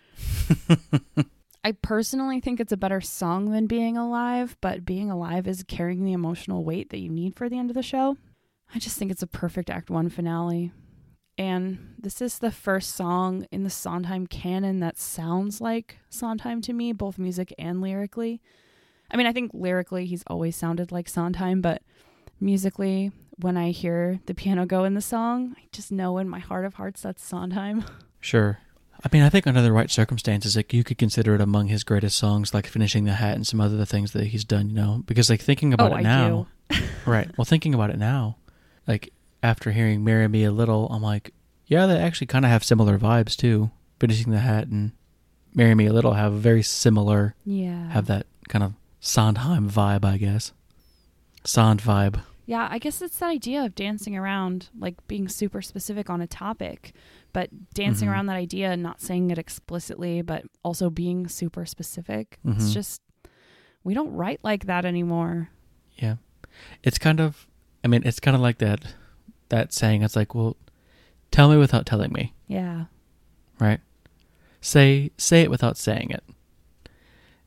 [1.66, 6.04] I personally think it's a better song than Being Alive, but Being Alive is carrying
[6.04, 8.16] the emotional weight that you need for the end of the show.
[8.72, 10.70] I just think it's a perfect Act One finale.
[11.36, 16.72] And this is the first song in the Sondheim canon that sounds like Sondheim to
[16.72, 18.40] me, both music and lyrically.
[19.10, 21.82] I mean, I think lyrically he's always sounded like Sondheim, but
[22.38, 26.38] musically, when I hear the piano go in the song, I just know in my
[26.38, 27.84] heart of hearts that's Sondheim.
[28.18, 28.58] Sure.
[29.04, 31.84] I mean, I think under the right circumstances, like you could consider it among his
[31.84, 34.68] greatest songs, like finishing the hat and some other things that he's done.
[34.70, 36.46] You know, because like thinking about Oh, it I now,
[37.06, 37.30] right?
[37.36, 38.36] Well, thinking about it now,
[38.86, 41.32] like after hearing "Marry Me a Little," I'm like,
[41.66, 43.70] yeah, they actually kind of have similar vibes too.
[44.00, 44.92] Finishing the hat and
[45.54, 47.90] "Marry Me a Little" have very similar, Yeah.
[47.90, 50.52] have that kind of Sondheim vibe, I guess.
[51.44, 52.20] Sond vibe.
[52.44, 56.26] Yeah, I guess it's that idea of dancing around, like being super specific on a
[56.28, 56.92] topic,
[57.36, 58.12] but dancing Mhm.
[58.12, 62.38] around that idea and not saying it explicitly, but also being super specific.
[62.46, 62.72] It's Mhm.
[62.72, 63.02] just,
[63.84, 65.50] we don't write like that anymore.
[65.98, 66.16] Yeah.
[66.82, 67.46] It's kind of
[67.84, 68.94] I mean, it's kind of like that
[69.50, 70.56] that saying it's like, well,
[71.30, 72.86] tell me without telling me, Yeah.
[73.60, 73.80] right?
[74.62, 76.24] Say say it without saying it.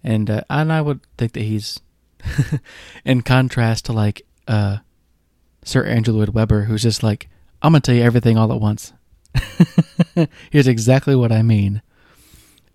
[0.03, 1.79] And uh, and I would think that he's
[3.03, 4.77] in contrast to like uh
[5.63, 7.27] Sir Andrew Lloyd Webber who's just like,
[7.63, 8.93] I'm going to tell you everything all at once.
[10.51, 11.81] Here's exactly what I mean.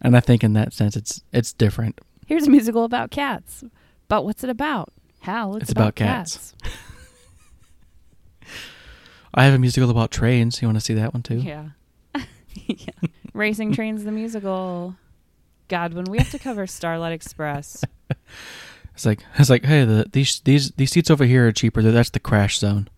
[0.01, 2.01] And I think in that sense it's it's different.
[2.27, 3.65] Here's a musical about cats.
[4.09, 4.93] But what's it about?
[5.21, 6.55] Hal, it's, It's about cats.
[9.35, 10.61] I have a musical about trains.
[10.63, 11.39] You want to see that one too?
[11.39, 11.71] Yeah.
[12.55, 12.93] yeah.
[13.33, 14.95] Racing Trains the musical.
[15.69, 17.83] God, when we have to cover Starlight Express.
[18.95, 21.83] It's like it's like, hey, the these these these seats over here are cheaper.
[21.83, 22.89] That's the crash zone.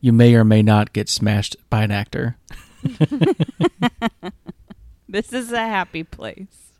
[0.00, 2.36] You may or may not get smashed by an actor.
[5.10, 6.72] This is a happy place.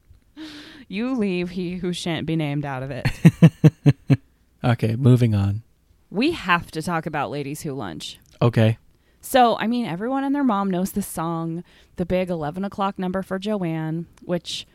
[0.86, 3.08] You leave he who shan't be named out of it.
[4.64, 5.62] Okay, moving on.
[6.10, 8.18] we have to talk about Ladies Who Lunch.
[8.42, 8.76] Okay.
[9.20, 11.62] So, I mean, everyone and their mom knows the song,
[11.94, 14.66] the big 11 o'clock number for Joanne, which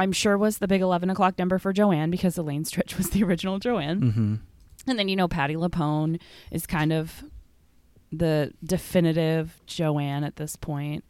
[0.00, 3.22] I'm sure was the big 11 o'clock number for Joanne because Elaine Stritch was the
[3.28, 4.00] original Joanne.
[4.00, 4.34] Mm-hmm.
[4.90, 7.22] And then, you know, Patti LuPone is kind of
[8.12, 11.04] the definitive Joanne at this point.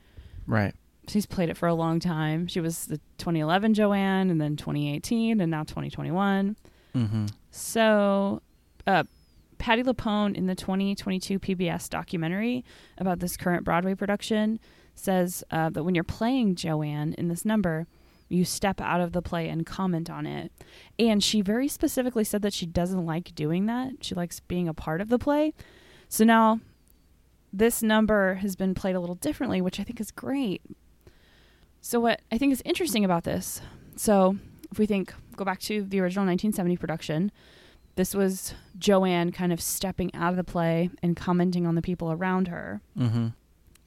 [0.46, 0.74] Right.
[1.06, 2.46] She's played it for a long time.
[2.46, 6.56] She was the 2011 Joanne and then 2018 and now 2021.
[6.94, 7.26] Mm-hmm.
[7.50, 8.42] So,
[8.86, 9.04] uh,
[9.58, 12.64] Patti LuPone in the 2022 PBS documentary
[12.96, 14.60] about this current Broadway production
[14.94, 17.86] says uh, that when you're playing Joanne in this number,
[18.28, 20.52] you step out of the play and comment on it.
[20.98, 24.04] And she very specifically said that she doesn't like doing that.
[24.04, 25.54] She likes being a part of the play.
[26.08, 26.60] So now
[27.52, 30.62] this number has been played a little differently, which I think is great.
[31.80, 33.60] So, what I think is interesting about this,
[33.96, 34.36] so
[34.70, 37.32] if we think, go back to the original 1970 production,
[37.94, 42.12] this was Joanne kind of stepping out of the play and commenting on the people
[42.12, 42.80] around her.
[42.96, 43.28] Mm-hmm.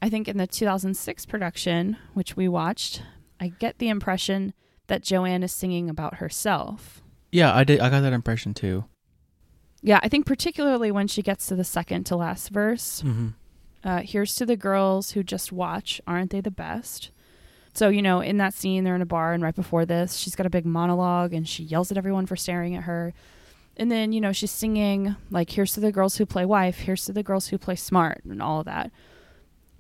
[0.02, 3.04] I think in the 2006 production, which we watched,
[3.40, 4.54] I get the impression
[4.88, 7.02] that Joanne is singing about herself.
[7.32, 7.80] Yeah, I did.
[7.80, 8.86] I got that impression too.
[9.82, 13.02] Yeah, I think particularly when she gets to the second to last verse.
[13.06, 13.30] Mm-hmm.
[13.84, 16.00] Uh, here's to the girls who just watch.
[16.06, 17.10] Aren't they the best?
[17.74, 20.36] So, you know, in that scene, they're in a bar, and right before this, she's
[20.36, 23.14] got a big monologue and she yells at everyone for staring at her.
[23.78, 27.06] And then, you know, she's singing, like, here's to the girls who play wife, here's
[27.06, 28.92] to the girls who play smart, and all of that.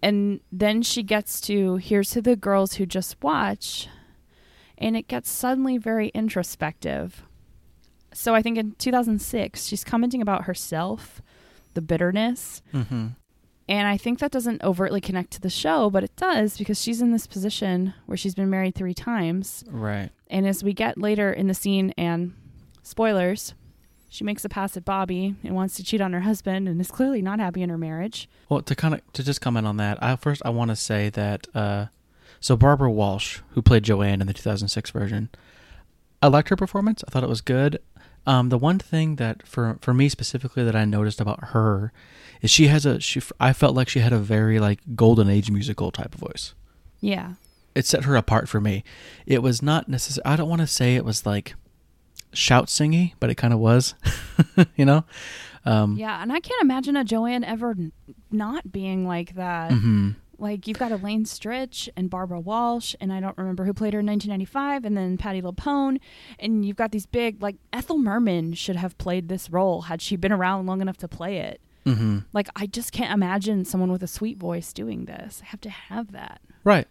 [0.01, 3.87] And then she gets to, here's to the girls who just watch.
[4.77, 7.23] And it gets suddenly very introspective.
[8.13, 11.21] So I think in 2006, she's commenting about herself,
[11.73, 13.07] the bitterness, Mm-hmm.
[13.67, 17.01] And I think that doesn't overtly connect to the show, but it does because she's
[17.01, 19.63] in this position where she's been married three times.
[19.69, 20.09] Right.
[20.29, 22.33] And as we get later in the scene, and
[22.83, 23.53] spoilers,
[24.09, 26.91] she makes a pass at Bobby and wants to cheat on her husband and is
[26.91, 28.27] clearly not happy in her marriage.
[28.49, 31.09] Well, to kind of to just comment on that, I first I want to say
[31.09, 31.85] that uh,
[32.41, 35.29] so Barbara Walsh, who played Joanne in the 2006 version,
[36.21, 37.03] I liked her performance.
[37.07, 37.79] I thought it was good.
[38.27, 41.93] Um, the one thing that for for me specifically that I noticed about her
[42.41, 43.21] is she has a she.
[43.39, 46.53] I felt like she had a very like golden age musical type of voice.
[46.99, 47.33] Yeah.
[47.75, 48.83] It set her apart for me.
[49.25, 50.25] It was not necessary.
[50.25, 51.55] I don't want to say it was like
[52.33, 53.95] shout singy, but it kind of was.
[54.75, 55.05] you know.
[55.65, 56.21] Um, Yeah.
[56.21, 57.91] And I can't imagine a Joanne ever n-
[58.31, 59.71] not being like that.
[59.71, 60.15] mhm.
[60.37, 63.99] Like you've got Elaine Stritch and Barbara Walsh, and I don't remember who played her
[63.99, 65.99] in 1995, and then Patti LuPone,
[66.39, 70.15] and you've got these big like Ethel Merman should have played this role had she
[70.15, 71.61] been around long enough to play it.
[71.85, 72.25] Mhm.
[72.33, 75.41] Like I just can't imagine someone with a sweet voice doing this.
[75.43, 76.41] I have to have that.
[76.63, 76.87] Right.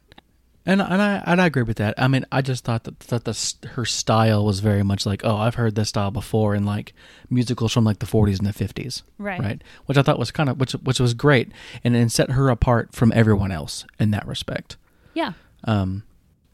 [0.66, 1.94] And and I and I agree with that.
[1.96, 5.36] I mean, I just thought that that the her style was very much like, oh,
[5.36, 6.92] I've heard this style before in like
[7.30, 9.40] musicals from like the 40s and the 50s, Right.
[9.40, 9.62] right?
[9.86, 11.50] Which I thought was kind of which which was great,
[11.82, 14.76] and and set her apart from everyone else in that respect.
[15.14, 15.32] Yeah.
[15.64, 16.02] Um,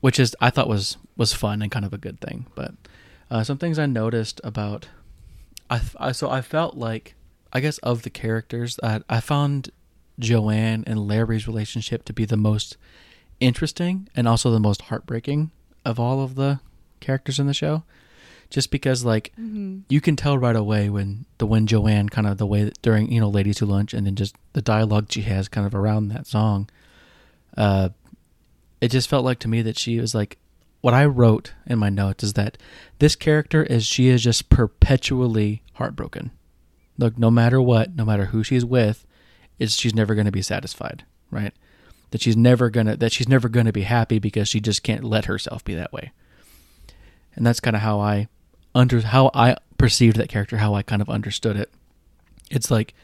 [0.01, 2.47] which is I thought was was fun and kind of a good thing.
[2.55, 2.75] But
[3.29, 4.87] uh, some things I noticed about,
[5.69, 7.16] I, I so I felt like
[7.53, 9.71] I guess of the characters that I found
[10.19, 12.77] Joanne and Larry's relationship to be the most
[13.41, 15.51] interesting and also the most heartbreaking
[15.85, 16.61] of all of the
[17.01, 17.85] characters in the show.
[18.49, 19.81] Just because like Mm-hmm.
[19.89, 23.11] you can tell right away when the when Joanne kind of the way that during
[23.11, 26.09] you know Ladies Who Lunch and then just the dialogue she has kind of around
[26.09, 26.69] that song,
[27.57, 27.89] uh,
[28.81, 30.39] it just felt like to me that she was like
[30.81, 32.57] what I wrote in my notes is that
[33.01, 36.31] this character is she is just perpetually heartbroken.
[36.99, 39.07] Look, no matter what, no matter who she's with,
[39.59, 41.53] is she's never going to be satisfied, right?
[42.11, 45.05] That she's never gonna that she's never going to be happy because she just can't
[45.05, 46.13] let herself be that way.
[47.35, 48.29] And that's kind of how I
[48.75, 51.71] under how I perceived that character, how I kind of understood it.
[52.51, 52.95] It's like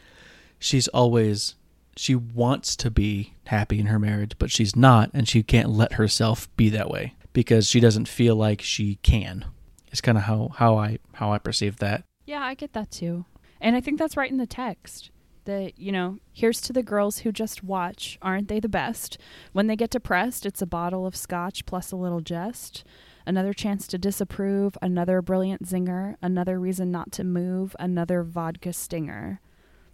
[0.58, 1.56] she's always
[1.96, 5.94] she wants to be happy in her marriage, but she's not, and she can't let
[5.94, 9.44] herself be that way because she doesn't feel like she can.
[9.90, 12.04] It's kind of how how I how I perceive that.
[12.24, 13.24] Yeah, I get that too.
[13.62, 15.10] And I think that's right in the text.
[15.44, 18.16] That, you know, here's to the girls who just watch.
[18.22, 19.18] Aren't they the best?
[19.52, 22.84] When they get depressed, it's a bottle of scotch plus a little jest.
[23.26, 29.40] Another chance to disapprove, another brilliant zinger, another reason not to move, another vodka stinger.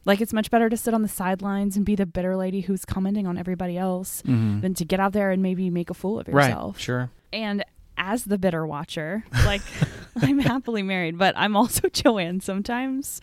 [0.04, 2.85] Like it's much better to sit on the sidelines and be the bitter lady who's
[2.85, 4.61] commenting on everybody else Mm-hmm.
[4.61, 6.76] than to get out there and maybe make a fool of yourself.
[6.76, 6.83] Right.
[6.83, 7.11] Sure.
[7.33, 7.64] And
[7.98, 9.62] as the bitter watcher, like
[10.16, 13.20] I'm happily married, but I'm also Joanne sometimes.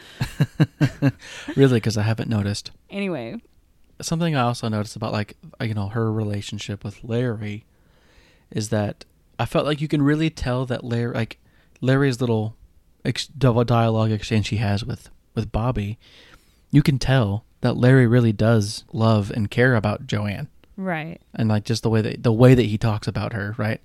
[1.56, 2.72] really, because I haven't noticed.
[2.90, 3.42] Anyway,
[4.02, 7.66] Something I also noticed about like you know her relationship with Larry
[8.52, 9.06] is that
[9.40, 11.40] I felt like you can really tell that Larry like
[11.82, 12.56] Larry's little
[13.06, 15.98] ex- dialogue exchange he has with with Bobby,
[16.72, 20.50] you can tell that Larry really does love and care about Joanne.
[20.78, 21.22] right.
[21.34, 23.82] and like just the way that the way that he talks about her, right?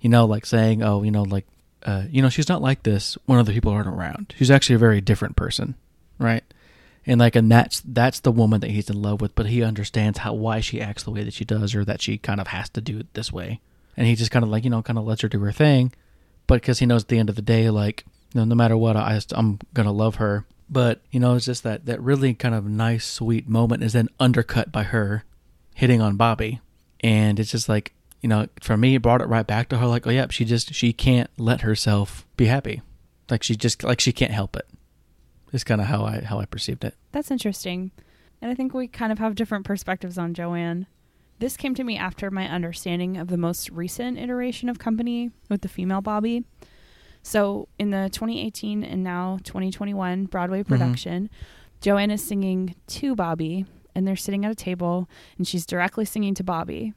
[0.00, 1.46] You know, like saying, "Oh, you know, like,
[1.84, 4.34] uh, you know, she's not like this when other people aren't around.
[4.36, 5.74] She's actually a very different person,
[6.18, 6.44] right?"
[7.06, 10.18] And like, and that's that's the woman that he's in love with, but he understands
[10.18, 12.68] how why she acts the way that she does, or that she kind of has
[12.70, 13.60] to do it this way,
[13.96, 15.92] and he just kind of like you know, kind of lets her do her thing,
[16.46, 18.76] but because he knows at the end of the day, like, you know, no matter
[18.76, 20.44] what, I I'm gonna love her.
[20.70, 24.08] But you know, it's just that that really kind of nice, sweet moment is then
[24.20, 25.24] undercut by her
[25.74, 26.60] hitting on Bobby.
[27.00, 29.86] And it's just like, you know, for me, it brought it right back to her
[29.86, 32.82] like, oh, yeah, she just, she can't let herself be happy.
[33.30, 34.66] Like she just, like she can't help it.
[35.52, 36.94] It's kind of how I, how I perceived it.
[37.12, 37.90] That's interesting.
[38.40, 40.86] And I think we kind of have different perspectives on Joanne.
[41.38, 45.62] This came to me after my understanding of the most recent iteration of Company with
[45.62, 46.44] the female Bobby.
[47.22, 50.72] So, in the 2018 and now 2021 Broadway mm-hmm.
[50.72, 51.30] production,
[51.80, 56.34] Joanne is singing to Bobby, and they're sitting at a table, and she's directly singing
[56.34, 56.94] to Bobby.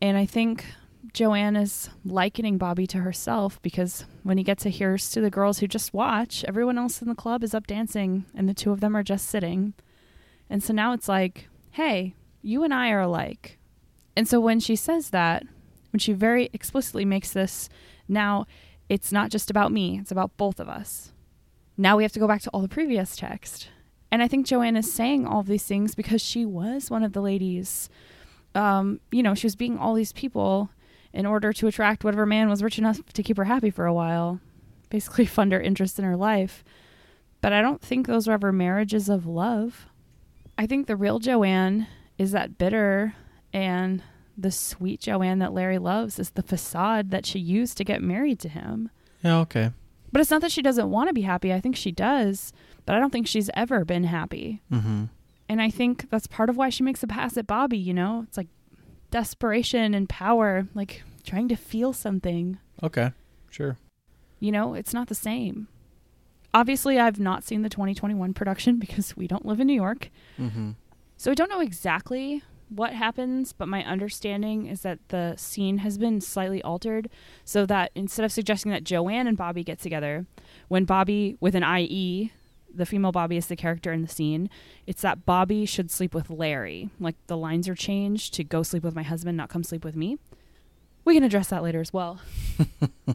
[0.00, 0.64] And I think
[1.12, 5.58] Joanne is likening Bobby to herself because when he gets to here's to the girls
[5.58, 8.80] who just watch, everyone else in the club is up dancing, and the two of
[8.80, 9.74] them are just sitting.
[10.48, 13.58] And so now it's like, hey, you and I are alike.
[14.16, 15.44] And so when she says that,
[15.92, 17.68] when she very explicitly makes this,
[18.08, 18.46] now
[18.88, 21.12] it's not just about me, it's about both of us.
[21.76, 23.68] Now we have to go back to all the previous text.
[24.12, 27.12] And I think Joanne is saying all of these things because she was one of
[27.12, 27.88] the ladies.
[28.54, 30.70] Um, you know, she was being all these people
[31.12, 33.94] in order to attract whatever man was rich enough to keep her happy for a
[33.94, 34.40] while,
[34.90, 36.64] basically fund her interest in her life.
[37.40, 39.86] But I don't think those were ever marriages of love.
[40.58, 41.86] I think the real Joanne
[42.18, 43.14] is that bitter
[43.52, 44.02] and
[44.36, 48.38] the sweet Joanne that Larry loves is the facade that she used to get married
[48.40, 48.90] to him.
[49.22, 49.38] Yeah.
[49.40, 49.70] Okay.
[50.12, 51.52] But it's not that she doesn't want to be happy.
[51.52, 52.52] I think she does,
[52.84, 54.60] but I don't think she's ever been happy.
[54.72, 55.04] Mm-hmm.
[55.50, 58.24] And I think that's part of why she makes a pass at Bobby, you know?
[58.28, 58.46] It's like
[59.10, 62.60] desperation and power, like trying to feel something.
[62.84, 63.10] Okay.
[63.50, 63.76] Sure.
[64.38, 65.66] You know, it's not the same.
[66.54, 70.10] Obviously, I've not seen the 2021 production because we don't live in New York.
[70.38, 70.70] Mm-hmm.
[71.16, 75.98] So I don't know exactly what happens, but my understanding is that the scene has
[75.98, 77.10] been slightly altered
[77.44, 80.26] so that instead of suggesting that Joanne and Bobby get together,
[80.68, 82.30] when Bobby with an IE,
[82.74, 84.48] the female Bobby is the character in the scene,
[84.86, 86.90] it's that Bobby should sleep with Larry.
[86.98, 89.96] Like the lines are changed to go sleep with my husband, not come sleep with
[89.96, 90.18] me.
[91.04, 92.20] We can address that later as well.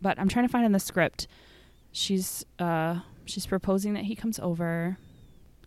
[0.00, 1.26] but I'm trying to find in the script.
[1.92, 4.98] She's uh she's proposing that he comes over.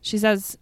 [0.01, 0.57] She says,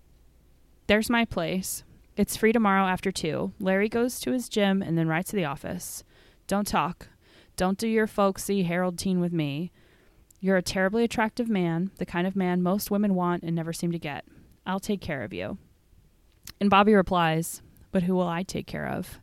[0.87, 1.83] "There's my place.
[2.17, 3.53] It's free tomorrow after 2.
[3.59, 6.03] Larry goes to his gym and then right to the office.
[6.47, 7.09] Don't talk.
[7.57, 9.71] Don't do your folksy Harold teen with me.
[10.45, 13.91] You're a terribly attractive man, the kind of man most women want and never seem
[13.91, 14.25] to get.
[14.63, 15.57] I'll take care of you.
[16.61, 19.19] And Bobby replies, But who will I take care of?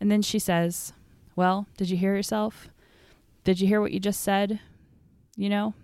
[0.00, 0.92] And then she says,
[1.36, 2.68] Well, did you hear yourself?
[3.44, 4.58] Did you hear what you just said?
[5.36, 5.74] You know?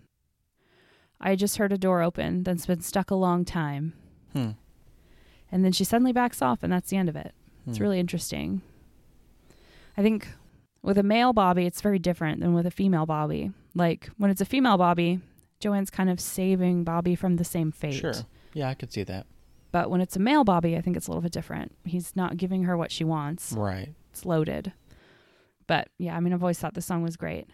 [1.20, 3.92] I just heard a door open that's been stuck a long time.
[4.32, 4.50] Hmm.
[5.52, 7.32] And then she suddenly backs off, and that's the end of it.
[7.68, 7.84] It's Hmm.
[7.84, 8.62] really interesting.
[9.96, 10.26] I think
[10.86, 13.50] with a male Bobby, it's very different than with a female Bobby.
[13.74, 15.20] Like when it's a female Bobby,
[15.58, 17.94] Joanne's kind of saving Bobby from the same fate.
[17.94, 18.14] Sure.
[18.54, 19.26] Yeah, I could see that.
[19.72, 21.74] But when it's a male Bobby, I think it's a little bit different.
[21.84, 23.52] He's not giving her what she wants.
[23.52, 23.92] Right.
[24.12, 24.72] It's loaded.
[25.66, 27.48] But yeah, I mean, I've always thought the song was great.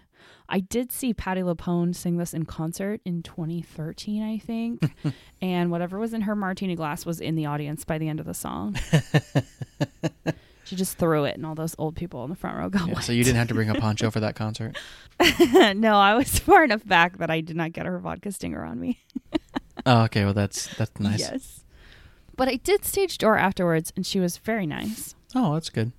[0.48, 4.82] I did see Patti LuPone sing this in concert in 2013, I think.
[5.40, 8.26] and whatever was in her martini glass was in the audience by the end of
[8.26, 8.76] the song.
[10.64, 13.00] she just threw it, and all those old people in the front row go, Yeah,
[13.00, 14.76] so you didn't have to bring a poncho for that concert.
[15.74, 18.80] no, I was far enough back that I did not get her vodka stinger on
[18.80, 18.98] me.
[19.84, 20.24] Oh, okay.
[20.24, 21.18] Well, that's that's nice.
[21.18, 21.64] Yes.
[22.36, 25.16] But I did stage door afterwards, and she was very nice.
[25.34, 25.90] Oh, that's good.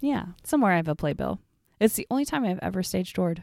[0.00, 1.40] Yeah, somewhere I have a playbill.
[1.78, 3.42] It's the only time I've ever stage doored.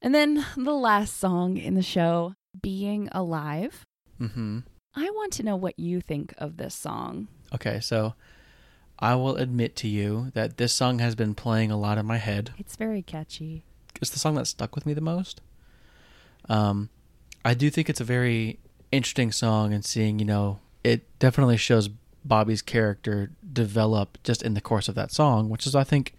[0.00, 3.84] And then the last song in the show, Being Alive.
[4.20, 4.60] Mm-hmm.
[4.94, 7.28] I want to know what you think of this song.
[7.54, 8.14] Okay, so
[9.02, 12.18] I will admit to you that this song has been playing a lot in my
[12.18, 12.52] head.
[12.56, 13.64] It's very catchy.
[14.00, 15.40] It's the song that stuck with me the most.
[16.48, 16.88] Um,
[17.44, 18.60] I do think it's a very
[18.92, 21.90] interesting song, and seeing you know it definitely shows
[22.24, 26.14] Bobby's character develop just in the course of that song, which is I think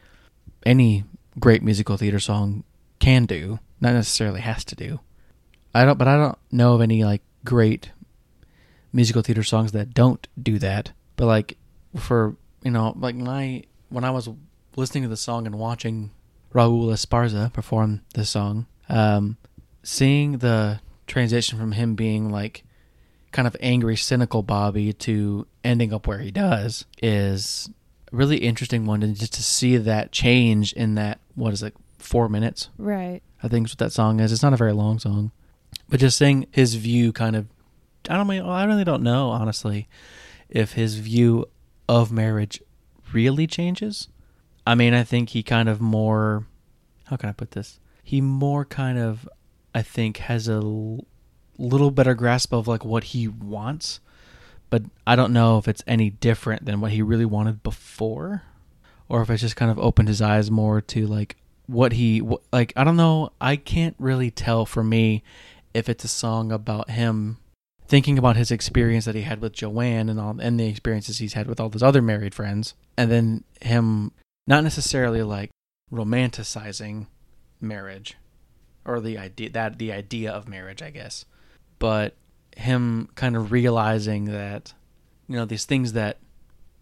[0.65, 1.05] any
[1.39, 2.65] great musical theater song
[2.99, 4.99] can do, not necessarily has to do.
[5.73, 7.91] I don't, but I don't know of any like great
[8.91, 10.91] musical theater songs that don't do that.
[11.15, 11.57] But like
[11.97, 14.29] for you know, like my when I was
[14.75, 16.11] listening to the song and watching
[16.53, 19.37] Raul Esparza perform this song, um,
[19.83, 22.63] seeing the transition from him being like
[23.31, 27.69] kind of angry, cynical Bobby to ending up where he does is
[28.11, 29.03] a really interesting one.
[29.03, 32.69] And just to see that change in that, what is it, four minutes?
[32.77, 33.21] Right.
[33.41, 34.31] I think is what that song is.
[34.31, 35.31] It's not a very long song,
[35.89, 37.47] but just seeing his view kind of,
[38.09, 39.87] I don't mean, I really don't know, honestly,
[40.49, 41.47] if his view
[41.87, 42.61] of marriage
[43.11, 44.07] really changes.
[44.65, 46.45] I mean, I think he kind of more,
[47.05, 47.79] how can I put this?
[48.03, 49.27] He more kind of,
[49.75, 51.05] I think, has a l-
[51.57, 53.99] little better grasp of like what he wants,
[54.69, 58.43] but I don't know if it's any different than what he really wanted before,
[59.09, 61.35] or if it's just kind of opened his eyes more to like
[61.67, 62.73] what he wh- like.
[62.75, 63.31] I don't know.
[63.39, 65.23] I can't really tell for me
[65.73, 67.37] if it's a song about him
[67.93, 71.33] thinking about his experience that he had with Joanne and all and the experiences he's
[71.33, 74.11] had with all those other married friends and then him
[74.47, 75.51] not necessarily like
[75.91, 77.05] romanticizing
[77.61, 78.17] marriage
[78.83, 81.25] or the idea that the idea of marriage I guess
[81.77, 82.15] but
[82.57, 84.73] him kind of realizing that
[85.27, 86.17] you know these things that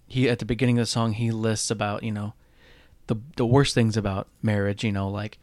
[0.07, 2.36] he at the beginning of the song he lists about you know
[3.07, 5.39] the the worst things about marriage you know like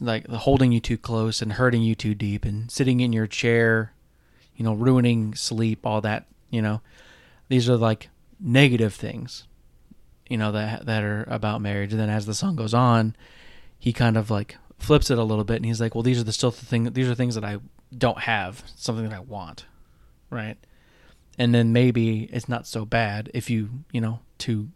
[0.00, 3.92] like holding you too close and hurting you too deep and sitting in your chair
[4.58, 6.82] you know ruining sleep all that you know
[7.48, 9.46] these are like negative things
[10.28, 13.16] you know that that are about marriage and then as the song goes on
[13.78, 16.24] he kind of like flips it a little bit and he's like well these are
[16.24, 17.58] the still the thing these are things that I
[17.96, 19.64] don't have something that I want
[20.28, 20.58] right
[21.38, 24.68] and then maybe it's not so bad if you you know to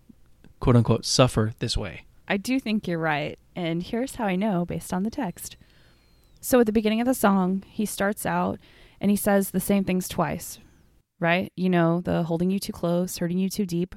[0.60, 3.38] quote unquote suffer this way I do think you're right.
[3.54, 5.58] And here's how I know based on the text.
[6.40, 8.58] So at the beginning of the song, he starts out
[9.02, 10.60] and he says the same things twice,
[11.18, 11.52] right?
[11.56, 13.96] You know, the holding you too close, hurting you too deep.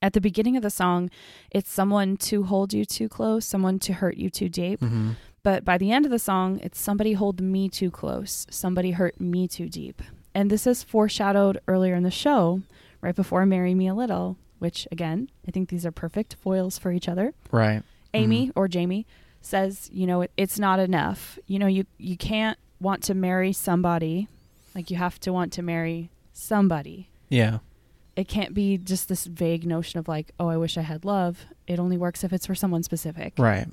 [0.00, 1.10] At the beginning of the song,
[1.50, 4.80] it's someone to hold you too close, someone to hurt you too deep.
[4.80, 5.10] mm-hmm.
[5.42, 9.20] But by the end of the song, it's somebody hold me too close, somebody hurt
[9.20, 10.02] me too deep.
[10.34, 12.62] And this is foreshadowed earlier in the show,
[13.00, 16.92] right before Marry Me a Little, which again, I think these are perfect foils for
[16.92, 17.34] each other.
[17.50, 17.82] right
[18.14, 19.06] Amy or Jamie
[19.40, 21.38] says, you know, it, it's not enough.
[21.46, 24.28] You know, you you can't want to marry somebody,
[24.74, 27.08] like you have to want to marry somebody.
[27.28, 27.58] yeah
[28.16, 31.46] It can't be just this vague notion of like, oh, I wish I had love.
[31.66, 33.34] It only works if it's for someone specific.
[33.38, 33.68] right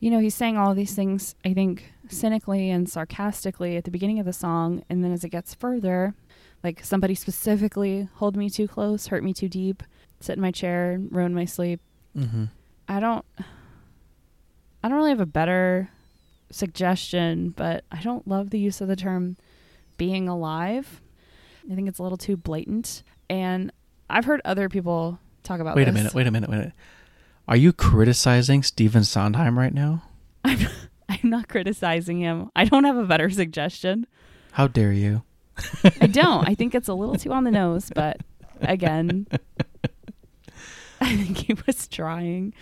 [0.00, 4.18] You know, he's saying all these things, I think, cynically and sarcastically at the beginning
[4.20, 6.14] of the song, and then as it gets further,
[6.62, 9.82] like somebody specifically hold me too close, hurt me too deep,
[10.20, 11.80] sit in my chair, ruin my sleep.
[12.16, 12.44] mm-hmm.
[12.88, 13.24] I don't
[14.82, 15.90] I don't really have a better
[16.50, 19.36] suggestion, but I don't love the use of the term
[19.96, 21.00] being alive.
[21.70, 23.02] I think it's a little too blatant.
[23.28, 23.72] And
[24.08, 25.92] I've heard other people talk about Wait this.
[25.92, 26.14] a minute.
[26.14, 26.50] Wait a minute.
[26.50, 26.74] Wait a minute.
[27.48, 30.02] Are you criticizing Stephen Sondheim right now?
[30.44, 30.66] I'm,
[31.08, 32.50] I'm not criticizing him.
[32.56, 34.06] I don't have a better suggestion.
[34.52, 35.22] How dare you?
[36.00, 36.48] I don't.
[36.48, 38.18] I think it's a little too on the nose, but
[38.60, 39.26] again,
[41.00, 42.54] I think he was trying.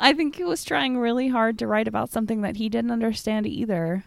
[0.00, 3.46] I think he was trying really hard to write about something that he didn't understand
[3.46, 4.04] either.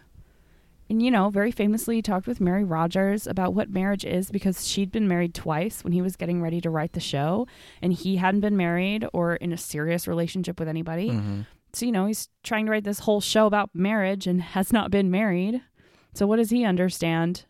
[0.90, 4.66] And, you know, very famously, he talked with Mary Rodgers about what marriage is because
[4.66, 7.46] she'd been married twice when he was getting ready to write the show,
[7.80, 11.08] and he hadn't been married or in a serious relationship with anybody.
[11.08, 11.42] hmm
[11.72, 14.90] So, you know, he's trying to write this whole show about marriage and has not
[14.90, 15.62] been married.
[16.12, 17.46] So, what does he understand?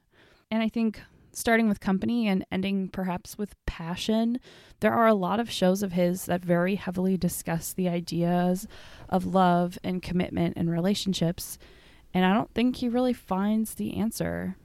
[0.51, 1.03] And I think
[1.37, 4.39] starting with company and ending perhaps with passion,
[4.81, 8.67] there are a lot of shows of his that very heavily discuss the ideas
[9.09, 11.59] of love and commitment and relationships.
[12.13, 14.57] And I don't think he really finds the answer.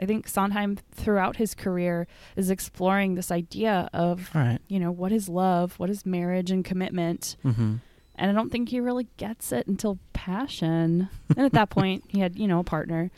[0.00, 4.58] I think Sondheim, throughout his career, is exploring this idea of, right.
[4.68, 5.78] you know, what is love?
[5.78, 7.36] What is marriage and commitment?
[7.44, 7.76] Mm-hmm.
[8.14, 11.08] And I don't think he really gets it until passion.
[11.28, 13.10] and at that point, he had, you know, a partner.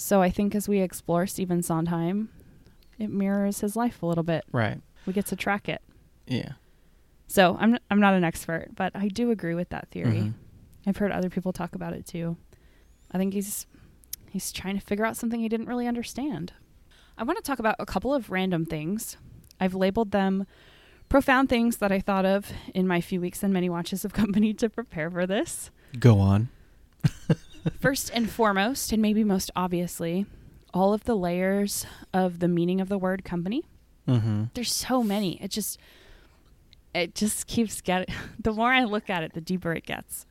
[0.00, 2.30] So I think as we explore Stephen Sondheim,
[2.98, 4.44] it mirrors his life a little bit.
[4.50, 4.80] Right.
[5.04, 5.82] We get to track it.
[6.26, 6.52] Yeah.
[7.28, 10.20] So I'm I'm not an expert, but I do agree with that theory.
[10.20, 10.34] Mhm.
[10.86, 12.36] I've heard other people talk about it too.
[13.12, 13.66] I think he's
[14.30, 16.52] he's trying to figure out something he didn't really understand.
[17.18, 19.16] I want to talk about a couple of random things.
[19.60, 20.46] I've labeled them
[21.10, 24.54] profound things that I thought of in my few weeks and many watches of company
[24.54, 25.70] to prepare for this.
[25.98, 26.48] Go on.
[27.80, 30.26] First and foremost, and maybe most obviously,
[30.72, 33.64] all of the layers of the meaning of the word company.
[34.08, 34.44] Mm-hmm.
[34.54, 35.40] There's so many.
[35.42, 35.78] It just
[36.94, 40.26] it just keeps getting the more I look at it, the deeper it gets.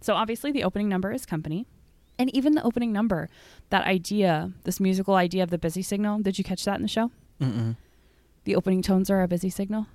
[0.00, 1.66] So obviously the opening number is company.
[2.18, 3.28] And even the opening number,
[3.70, 6.88] that idea, this musical idea of the busy signal, did you catch that in the
[6.88, 7.10] show?
[7.40, 7.76] Mm-mm.
[8.44, 9.86] The opening tones are a busy signal.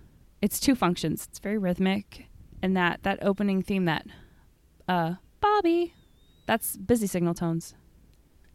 [0.41, 1.27] It's two functions.
[1.29, 2.25] It's very rhythmic
[2.61, 4.05] and that that opening theme that
[4.87, 5.93] uh Bobby,
[6.49, 7.75] that's busy signal tones.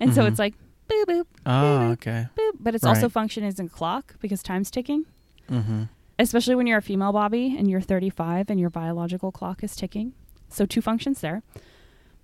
[0.00, 0.28] And so Mhm.
[0.30, 0.54] it's like
[0.90, 2.26] boop boop Oh, okay.
[2.36, 3.12] boop, but it's also Right.
[3.12, 5.04] function as a clock because time's ticking.
[5.48, 5.82] Mm-hmm.
[6.18, 10.12] especially when you're a female Bobby and you're 35 and your biological clock is ticking.
[10.48, 11.42] So two functions there.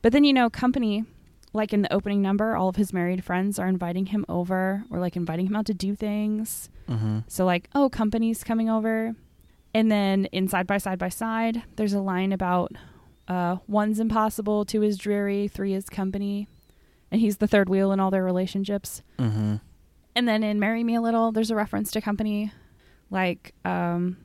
[0.02, 1.04] But then you know, company,
[1.52, 4.98] like in the opening number, all of his married friends are inviting him over or
[5.00, 6.68] like inviting him out to do things.
[6.88, 7.18] Mm-hmm.
[7.28, 9.14] So like, oh, company's coming over.
[9.74, 12.70] And then in side by side by side, there's a line about
[13.30, 16.48] uh, one's impossible, two is dreary, three is company.
[17.12, 19.02] And he's the third wheel in all their relationships.
[19.18, 19.56] Mm-hmm.
[20.16, 22.52] And then in Marry Me a Little, there's a reference to company.
[23.08, 24.16] Like, um,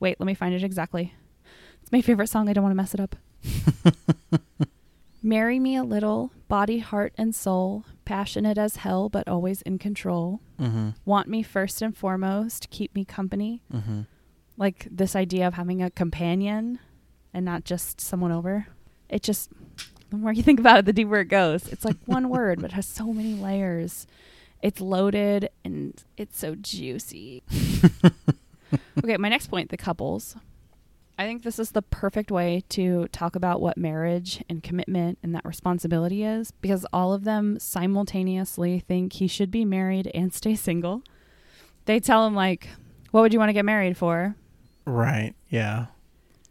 [0.00, 1.12] wait, let me find it exactly.
[1.82, 2.48] It's my favorite song.
[2.48, 3.16] I don't want to mess it up.
[5.22, 10.40] Marry me a little, body, heart, and soul, passionate as hell, but always in control.
[10.58, 10.90] Mm-hmm.
[11.04, 13.62] Want me first and foremost, keep me company.
[13.72, 14.02] Mm-hmm.
[14.56, 16.78] Like this idea of having a companion
[17.32, 18.66] and not just someone over.
[19.08, 19.50] It just,
[20.10, 21.68] the more you think about it, the deeper it goes.
[21.68, 24.06] It's like one word, but it has so many layers.
[24.62, 27.42] It's loaded and it's so juicy.
[29.04, 30.36] okay, my next point the couples.
[31.18, 35.34] I think this is the perfect way to talk about what marriage and commitment and
[35.34, 40.54] that responsibility is because all of them simultaneously think he should be married and stay
[40.54, 41.02] single.
[41.84, 42.68] They tell him, like,
[43.10, 44.34] what would you want to get married for?
[44.86, 45.34] Right.
[45.50, 45.86] Yeah.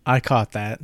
[0.10, 0.82] I caught that.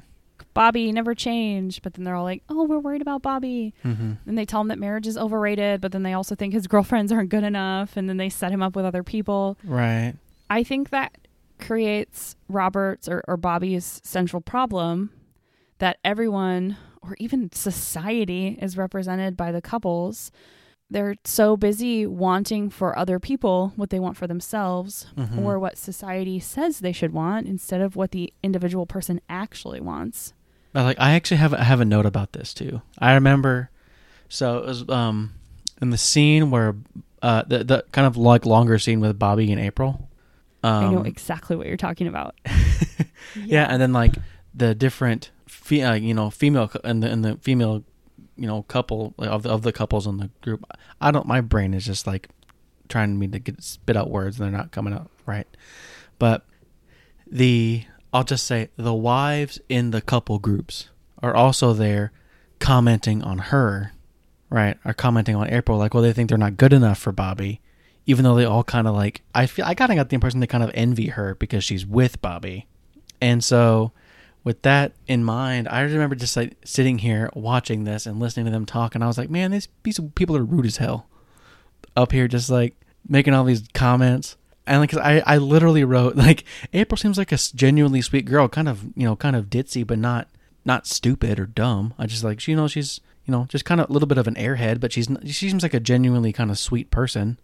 [0.53, 1.81] Bobby never changed.
[1.83, 3.73] But then they're all like, oh, we're worried about Bobby.
[3.83, 4.13] Mm-hmm.
[4.25, 7.11] And they tell him that marriage is overrated, but then they also think his girlfriends
[7.11, 7.97] aren't good enough.
[7.97, 9.57] And then they set him up with other people.
[9.63, 10.13] Right.
[10.49, 11.17] I think that
[11.59, 15.11] creates Robert's or, or Bobby's central problem
[15.79, 20.31] that everyone or even society is represented by the couples.
[20.89, 25.39] They're so busy wanting for other people what they want for themselves Mhm.
[25.43, 30.33] or what society says they should want instead of what the individual person actually wants.
[30.75, 32.81] I like I actually have I have a note about this too.
[32.99, 33.69] I remember
[34.29, 35.33] so it was um
[35.81, 36.75] in the scene where
[37.21, 40.07] uh the the kind of like longer scene with Bobby and April.
[40.63, 42.35] Um, I know exactly what you're talking about.
[43.35, 43.65] yeah.
[43.69, 44.15] and then like
[44.53, 47.83] the different fe- uh, you know female and the and the female
[48.37, 50.63] you know couple of the of the couples in the group.
[51.01, 52.29] I don't my brain is just like
[52.89, 55.47] trying me to get spit out words and they're not coming out right.
[56.19, 56.45] But
[57.27, 60.89] the I'll just say the wives in the couple groups
[61.21, 62.11] are also there
[62.59, 63.93] commenting on her,
[64.49, 64.77] right?
[64.85, 67.61] Are commenting on April like, well, they think they're not good enough for Bobby,
[68.05, 69.21] even though they all kind of like.
[69.33, 71.85] I feel I kind of got the impression they kind of envy her because she's
[71.85, 72.67] with Bobby,
[73.19, 73.91] and so
[74.45, 78.51] with that in mind, I remember just like sitting here watching this and listening to
[78.51, 79.67] them talk, and I was like, man, these
[80.13, 81.07] people are rude as hell.
[81.97, 82.75] Up here, just like
[83.07, 84.37] making all these comments.
[84.67, 86.43] and like I I literally wrote like
[86.73, 89.97] April seems like a genuinely sweet girl, kind of you know kind of ditzy, but
[89.97, 90.29] not
[90.63, 91.93] not stupid or dumb.
[91.97, 94.27] I just like you know she's you know just kind of a little bit of
[94.27, 97.39] an airhead, but she's she seems like a genuinely kind of sweet person.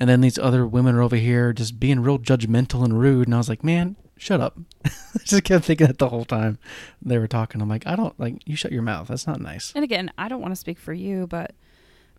[0.00, 3.34] And then these other women are over here just being real judgmental and rude, and
[3.34, 4.58] I was like, man, shut up.
[4.84, 4.90] I
[5.24, 6.58] just kept thinking that the whole time
[7.00, 7.60] they were talking.
[7.62, 8.56] I'm like, I don't like you.
[8.56, 9.08] Shut your mouth.
[9.08, 9.72] That's not nice.
[9.74, 11.52] And again, I don't want to speak for you, but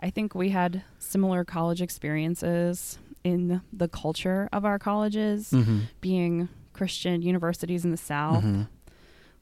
[0.02, 5.80] I think we had similar college experiences in the culture of our colleges, Mm-hmm.
[6.02, 8.44] being Christian universities in the South.
[8.44, 8.62] Mm-hmm.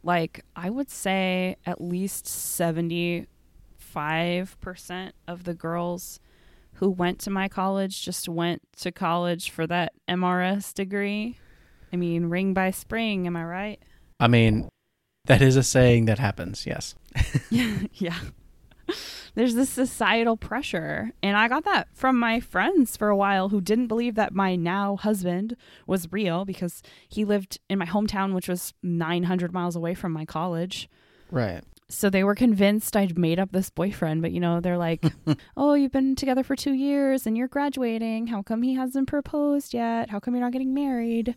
[0.03, 3.27] Like, I would say at least 75%
[5.27, 6.19] of the girls
[6.73, 11.37] who went to my college just went to college for that MRS degree.
[11.91, 13.79] I mean, ring by spring, am I right?
[14.19, 14.69] I mean,
[15.25, 16.65] that is a saying that happens.
[16.65, 16.95] Yes.
[17.49, 18.19] yeah.
[19.35, 21.11] There's this societal pressure.
[21.21, 24.55] And I got that from my friends for a while who didn't believe that my
[24.55, 29.93] now husband was real because he lived in my hometown, which was 900 miles away
[29.93, 30.89] from my college.
[31.29, 31.63] Right.
[31.89, 34.21] So they were convinced I'd made up this boyfriend.
[34.21, 35.05] But, you know, they're like,
[35.57, 38.27] oh, you've been together for two years and you're graduating.
[38.27, 40.09] How come he hasn't proposed yet?
[40.09, 41.35] How come you're not getting married?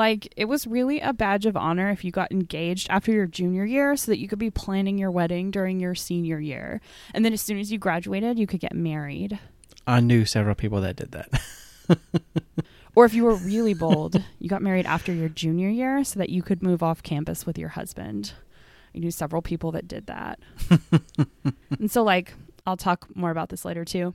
[0.00, 3.66] Like, it was really a badge of honor if you got engaged after your junior
[3.66, 6.80] year so that you could be planning your wedding during your senior year.
[7.12, 9.38] And then as soon as you graduated, you could get married.
[9.86, 11.42] I knew several people that did that.
[12.96, 16.30] Or if you were really bold, you got married after your junior year so that
[16.30, 18.32] you could move off campus with your husband.
[18.94, 20.40] I knew several people that did that.
[21.78, 22.32] and so, like,
[22.66, 24.14] I'll talk more about this later too.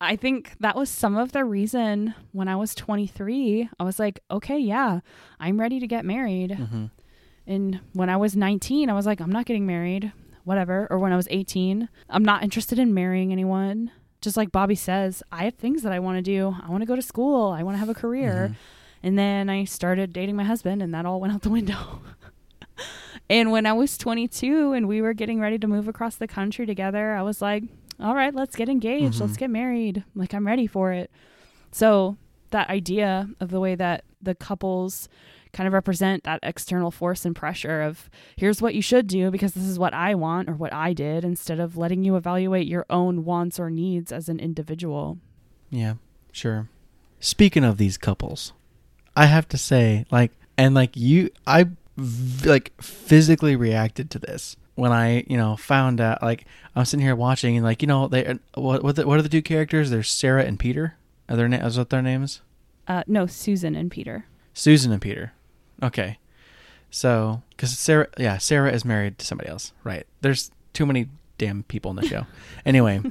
[0.00, 4.20] I think that was some of the reason when I was 23, I was like,
[4.30, 5.00] okay, yeah,
[5.40, 6.50] I'm ready to get married.
[6.50, 6.86] mm-hmm.
[7.46, 10.12] And when I was 19, I was like, I'm not getting married,
[10.44, 10.88] whatever.
[10.90, 13.92] Or when I was 18, I'm not interested in marrying anyone.
[14.20, 16.56] Just like Bobby says, I have things that I want to do.
[16.60, 17.52] I want to go to school.
[17.52, 18.56] I want to have a career.
[19.02, 22.02] And then I started dating my husband, and that all went out the window.
[23.30, 26.66] and when I was 22 and we were getting ready to move across the country
[26.66, 27.62] together, I was like,
[28.00, 29.16] all right, let's get engaged.
[29.18, 29.20] Mhm.
[29.22, 30.04] Let's get married.
[30.14, 31.10] Like, I'm ready for it.
[31.72, 32.16] So,
[32.50, 35.08] that idea of the way that the couples
[35.52, 39.54] kind of represent that external force and pressure of here's what you should do because
[39.54, 42.84] this is what I want or what I did instead of letting you evaluate your
[42.90, 45.18] own wants or needs as an individual.
[45.70, 45.94] Yeah,
[46.30, 46.68] sure.
[47.20, 48.52] Speaking of these couples,
[49.16, 54.56] I have to say, like, and like you, I v- like physically reacted to this
[54.76, 56.22] when I, you know, found out.
[56.22, 56.44] Like,
[56.76, 59.28] I'm sitting here watching, and like, you know, they what what, the, what are the
[59.28, 59.90] two characters?
[59.90, 60.96] There's Sarah and Peter.
[61.28, 62.42] Are their na- is what their names?
[62.86, 64.26] Uh, no, Susan and Peter.
[64.54, 65.32] Susan and Peter.
[65.82, 66.18] Okay,
[66.90, 70.06] so because Sarah, yeah, Sarah is married to somebody else, right?
[70.20, 71.08] There's too many
[71.38, 72.26] damn people in the show.
[72.66, 73.02] anyway,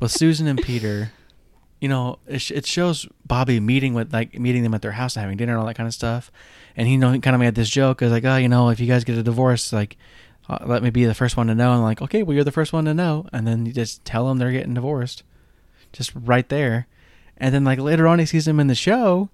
[0.00, 1.12] with Susan and Peter,
[1.80, 5.14] you know, it, sh- it shows Bobby meeting with like meeting them at their house,
[5.14, 6.30] having dinner, and all that kind of stuff.
[6.76, 8.68] And he you know he kind of made this joke, is like, oh, you know,
[8.68, 9.96] if you guys get a divorce, like.
[10.48, 11.72] Uh, let me be the first one to know.
[11.72, 13.26] And like, okay, well, you're the first one to know.
[13.32, 15.22] And then you just tell them they're getting divorced,
[15.92, 16.86] just right there.
[17.36, 19.28] And then like later on, he sees them in the show,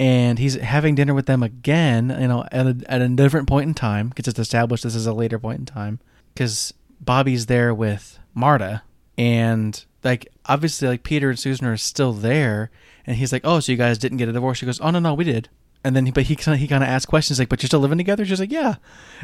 [0.00, 3.68] and he's having dinner with them again, you know, at a, at a different point
[3.68, 5.98] in time because it's established this is a later point in time
[6.32, 8.82] because Bobby's there with Marta
[9.16, 12.70] and like obviously like Peter and Susan are still there
[13.06, 14.58] and he's like, oh, so you guys didn't get a divorce?
[14.58, 15.48] She goes, oh no no we did,
[15.82, 17.68] and then he, but he kind of he kind of asks questions like, but you're
[17.68, 18.24] still living together?
[18.24, 18.76] She's like, yeah,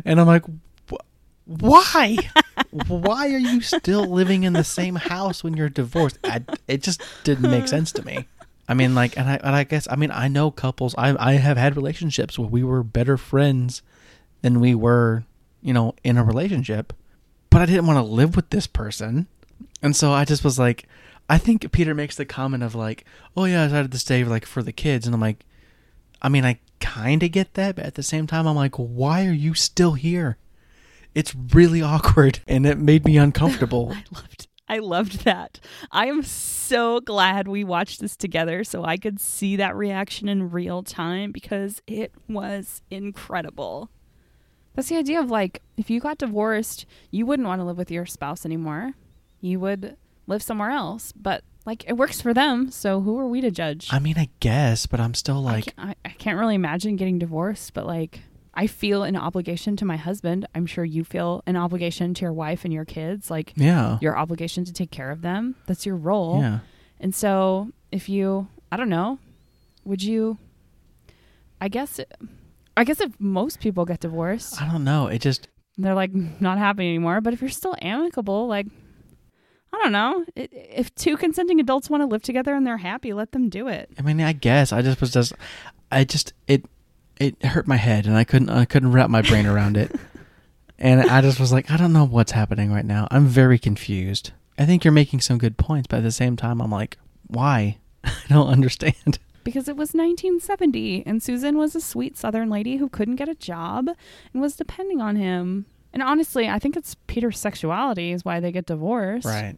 [0.05, 0.51] and I'm like, "Wh-
[1.45, 2.17] why?
[2.71, 6.19] why are you still living in the same house when you're divorced?
[6.25, 8.27] I, it just didn't make sense to me.
[8.69, 10.95] I mean, like, and I, and I guess, I mean, I know couples.
[10.97, 13.83] I, I have had relationships where we were better friends
[14.43, 15.25] than we were,
[15.61, 16.93] you know, in a relationship.
[17.51, 19.29] But I didn't want to live with this person,
[19.81, 20.89] and so I just was like,
[21.29, 23.05] I think Peter makes the comment of like,
[23.37, 25.45] "Oh yeah, I decided to stay like for the kids," and I'm like,
[26.21, 29.27] I mean, I kind of get that, but at the same time, I'm like, why
[29.27, 30.39] are you still here?
[31.15, 33.93] It's really awkward, and it made me uncomfortable.
[33.95, 35.61] I loved I loved that.
[35.93, 40.51] I am so glad we watched this together so I could see that reaction in
[40.51, 43.91] real time because it was incredible.
[44.75, 47.91] That's the idea of like if you got divorced, you wouldn't want to live with
[47.91, 48.93] your spouse anymore.
[49.41, 49.97] You would
[50.27, 53.89] live somewhere else, but like it works for them, so who are we to judge?
[53.91, 56.97] I mean, I guess, but I'm still I like, can't, I, I can't really imagine
[56.97, 58.21] getting divorced, but like
[58.57, 60.47] I feel an obligation to my husband.
[60.55, 63.31] I'm sure you feel an obligation to your wife and your kids.
[63.31, 65.57] Like yeah, your obligation to take care of them.
[65.67, 66.41] That's your role.
[66.41, 66.61] yeah.
[67.01, 69.19] And so if you, I don't know,
[69.85, 70.39] would you?
[71.61, 71.99] I guess,
[72.77, 75.07] I guess if most people get divorced, I don't know.
[75.07, 75.49] It just,
[75.79, 77.21] they're like not happy anymore.
[77.21, 78.67] But if you're still amicable, like
[79.73, 80.25] I don't know.
[80.37, 83.67] I- If two consenting adults want to live together and they're happy, let them do
[83.69, 83.91] it.
[83.99, 85.33] I mean, I guess I just was just,
[85.91, 86.65] I just it,
[87.19, 89.95] it hurt my head, and I couldn't, I couldn't wrap my brain around it,
[90.79, 93.09] and I just was like, I don't know what's happening right now.
[93.11, 94.33] I'm very confused.
[94.59, 97.79] I think you're making some good points, but at the same time, I'm like, why?
[98.05, 99.19] I don't understand.
[99.43, 103.35] Because it was 1970 and Susan was a sweet southern lady who couldn't get a
[103.35, 103.89] job
[104.33, 105.67] and was depending on him.
[105.93, 109.27] And honestly, I think it's Peter's sexuality is why they get divorced.
[109.27, 109.57] Right.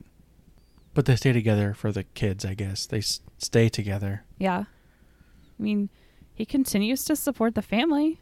[0.94, 2.86] But they stay together for the kids, I guess.
[2.86, 4.24] They s- stay together.
[4.38, 4.64] Yeah.
[4.66, 5.88] I mean,
[6.36, 8.20] he continues to support the family.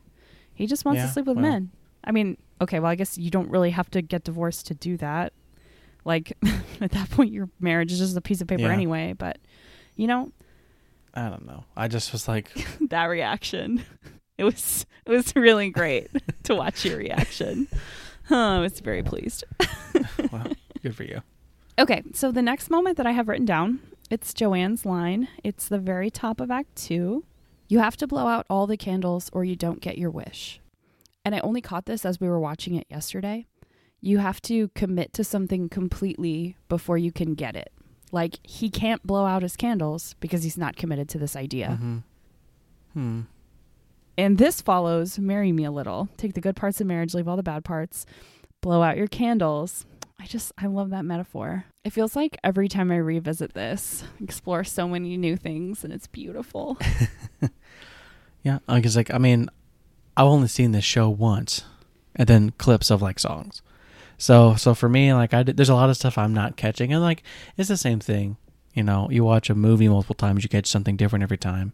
[0.54, 1.42] He just wants Yeah, to sleep with well.
[1.50, 1.70] men.
[2.02, 4.96] I mean, okay, well, I guess you don't really have to get divorced to do
[4.98, 5.32] that.
[6.06, 6.32] Like,
[6.80, 8.72] at that point, your marriage is just a piece of paper Yeah.
[8.72, 9.14] anyway.
[9.18, 9.38] But,
[9.96, 10.32] you know,
[11.12, 11.64] I don't know.
[11.76, 12.50] I just was like,
[12.88, 13.84] that reaction.
[14.36, 16.08] It was it was really great
[16.42, 17.68] to watch your reaction.
[18.28, 19.44] Oh, I was very pleased.
[20.32, 20.48] well,
[20.82, 21.22] good for you.
[21.78, 23.78] Okay, so the next moment that I have written down,
[24.10, 25.28] it's Joanne's line.
[25.44, 27.22] It's the very top of Act Two.
[27.68, 30.60] You have to blow out all the candles or you don't get your wish.
[31.24, 33.46] And I only caught this as we were watching it yesterday.
[34.00, 37.72] You have to commit to something completely before you can get it.
[38.12, 41.76] Like he can't blow out his candles because he's not committed to this idea.
[41.80, 41.98] hmm
[42.92, 43.22] Hmm.
[44.16, 46.08] And this follows Marry Me a Little.
[46.16, 48.06] Take the good parts of marriage, leave all the bad parts,
[48.60, 49.84] blow out your candles.
[50.24, 51.66] I just, I love that metaphor.
[51.84, 55.92] It feels like every time I revisit this, I explore so many new things and
[55.92, 56.78] it's beautiful.
[58.44, 59.48] Yeah, because like I mean,
[60.16, 61.64] I've only seen this show once,
[62.14, 63.62] and then clips of like songs.
[64.18, 66.92] So so for me, like I did, there's a lot of stuff I'm not catching,
[66.92, 67.22] and like
[67.56, 68.36] it's the same thing.
[68.74, 71.72] You know, you watch a movie multiple times, you catch something different every time.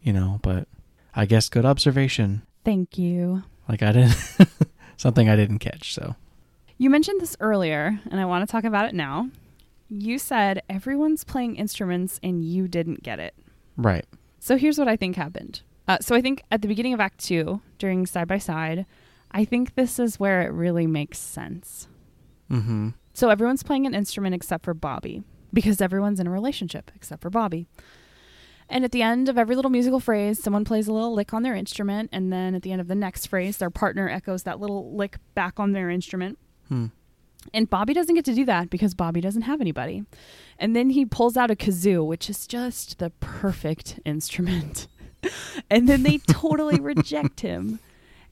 [0.00, 0.68] You know, but
[1.16, 2.42] I guess good observation.
[2.64, 3.42] Thank you.
[3.68, 4.16] Like I didn't
[4.96, 5.94] something I didn't catch.
[5.94, 6.14] So
[6.78, 9.30] You mentioned this earlier, and I want to talk about it now.
[9.88, 13.34] You said everyone's playing instruments and you didn't get it.
[13.76, 14.06] right.
[14.40, 15.62] So here's what I think happened.
[15.88, 18.86] Uh, so I think at the beginning of Act Two, during Side by Side,
[19.32, 21.88] I think this is where it really makes sense.
[22.50, 22.90] Mm-hmm.
[23.14, 27.30] So everyone's playing an instrument except for Bobby because everyone's in a relationship except for
[27.30, 27.66] Bobby.
[28.68, 31.42] And at the end of every little musical phrase, someone plays a little lick on
[31.42, 34.60] their instrument, and then at the end of the next phrase, their partner echoes that
[34.60, 36.38] little lick back on their instrument.
[36.68, 36.86] Hmm.
[37.54, 40.04] And Bobby doesn't get to do that because Bobby doesn't have anybody.
[40.58, 44.86] And then he pulls out a kazoo, which is just the perfect instrument.
[45.70, 47.80] and then they totally reject him.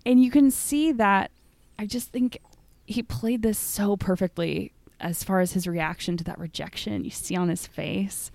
[0.05, 1.31] And you can see that
[1.79, 2.39] I just think
[2.87, 7.37] he played this so perfectly as far as his reaction to that rejection you see
[7.37, 8.31] on his face.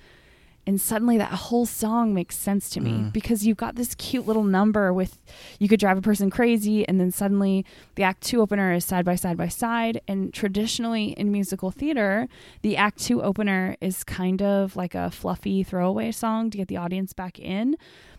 [0.68, 3.14] And suddenly that whole song makes sense to me Mm.
[3.14, 5.20] because you've got this cute little number with
[5.60, 9.04] you could drive a person crazy and then suddenly the act 2 opener is side
[9.04, 12.28] by side by side and traditionally in musical theater
[12.62, 16.78] the act 2 opener is kind of like a fluffy throwaway song to get the
[16.78, 17.76] audience back in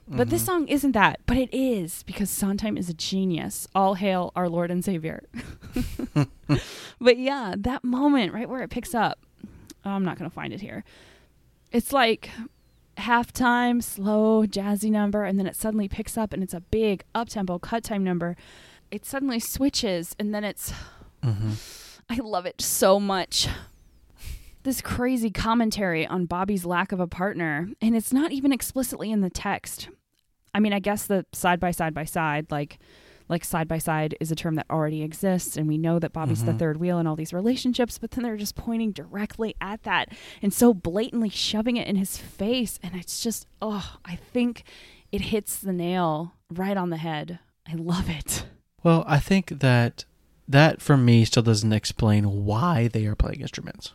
[0.09, 0.47] but this Mhm.
[0.47, 3.68] song isn't that, but it is because Sondheim is a genius.
[3.72, 5.22] All hail our Lord and Savior.
[7.01, 9.20] but yeah, that moment right where it picks up.
[9.84, 10.84] I'm not going to find it here.
[11.73, 12.31] It's like
[12.99, 17.29] halftime, slow, jazzy number, and then it suddenly picks up and it's a big up
[17.29, 18.37] tempo cut time number.
[18.91, 20.73] It suddenly switches and then it's
[21.23, 21.57] Mhm.
[22.11, 23.49] I love it so much.
[24.64, 29.20] This crazy commentary on Bobby's lack of a partner, and it's not even explicitly in
[29.20, 29.89] the text.
[30.55, 32.79] I mean, I guess the side by side by side, like
[33.29, 36.45] like side by side is a term that already exists and we know that Bobby's
[36.45, 36.59] the Mhm.
[36.59, 40.09] third wheel in all these relationships, but then they're just pointing directly at that
[40.43, 44.64] and so blatantly shoving it in his face and it's just oh, I think
[45.11, 47.39] it hits the nail right on the head.
[47.70, 48.45] I love it.
[48.83, 50.05] Well, I think that
[50.49, 53.93] that for me still doesn't explain why they are playing instruments.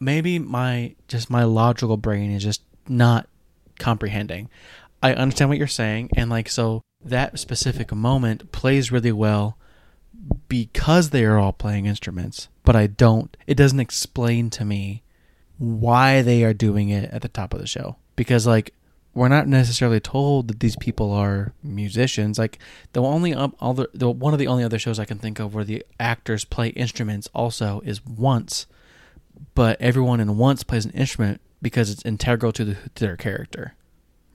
[0.00, 3.28] Maybe my just my logical brain is just not
[3.78, 4.48] comprehending.
[5.02, 9.56] I understand what you're saying and like so that specific moment plays really well
[10.48, 15.02] because they are all playing instruments, but I don't it doesn't explain to me
[15.58, 18.74] why they are doing it at the top of the show because like
[19.12, 22.58] we're not necessarily told that these people are musicians like
[22.92, 25.64] the only other the one of the only other shows I can think of where
[25.64, 28.66] the actors play instruments also is Once,
[29.54, 33.74] but everyone in Once plays an instrument because it's integral to the to their character,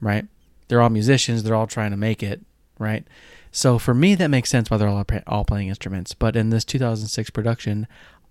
[0.00, 0.26] right?
[0.68, 1.42] They're all musicians.
[1.42, 2.42] They're all trying to make it,
[2.78, 3.06] right?
[3.50, 6.14] So for me, that makes sense why they're all all playing instruments.
[6.14, 7.86] But in this 2006 production,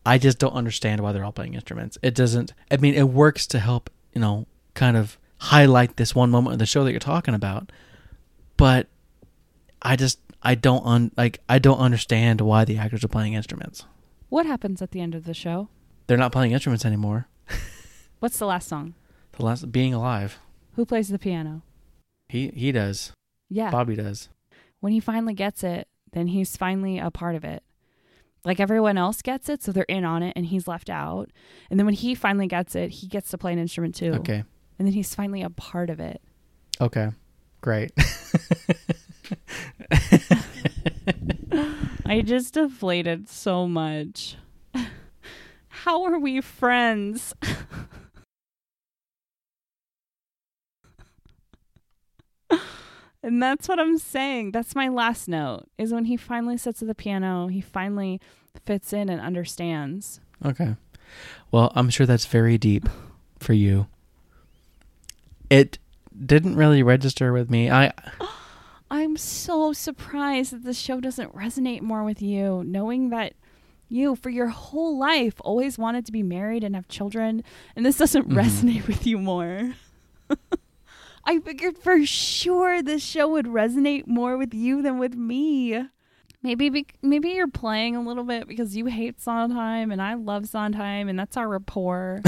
[0.06, 1.98] I just don't understand why they're all playing instruments.
[2.02, 2.54] It doesn't.
[2.70, 6.60] I mean, it works to help you know kind of highlight this one moment of
[6.60, 7.72] the show that you're talking about,
[8.58, 8.88] but
[9.82, 13.86] I just I don't un, like I don't understand why the actors are playing instruments.
[14.30, 15.70] What happens at the end of the show?
[16.08, 17.28] They're not playing instruments anymore.
[18.20, 18.94] What's the last song?
[19.34, 20.40] The last being alive.
[20.76, 21.64] Who plays the piano?
[22.30, 23.12] He he does.
[23.50, 23.72] Yeah.
[23.72, 24.30] Bobby does.
[24.86, 27.64] When he finally gets it, then he's finally a part of it.
[28.44, 31.32] Like everyone else gets it, so they're in on it and he's left out.
[31.72, 34.14] And then when he finally gets it, he gets to play an instrument too.
[34.14, 34.44] Okay.
[34.78, 36.22] And then he's finally a part of it.
[36.80, 37.10] Okay.
[37.62, 37.94] Great.
[42.06, 44.38] I just deflated so much.
[45.68, 47.34] How are we friends?
[53.26, 54.52] and that's what I'm saying.
[54.52, 58.22] That's my last note is when he finally sits at the piano, he finally
[58.66, 60.20] fits in and understands.
[60.44, 60.76] okay.
[61.52, 62.88] Well, I'm sure that's very deep
[63.40, 63.88] for you.
[65.50, 65.78] It
[66.26, 67.70] didn't really register with me.
[67.70, 67.92] I
[68.92, 73.34] I'm so surprised that the show doesn't resonate more with you, knowing that
[73.90, 77.44] you, for your whole life, always wanted to be married and have children,
[77.76, 78.36] and this doesn't Mhm.
[78.36, 79.74] resonate with you more.
[81.26, 85.86] I figured for sure this show would resonate more with you than with me.
[86.44, 90.48] Maybe bec- maybe you're playing a little bit because you hate Sondheim and I love
[90.48, 92.22] Sondheim, and that's our rapport.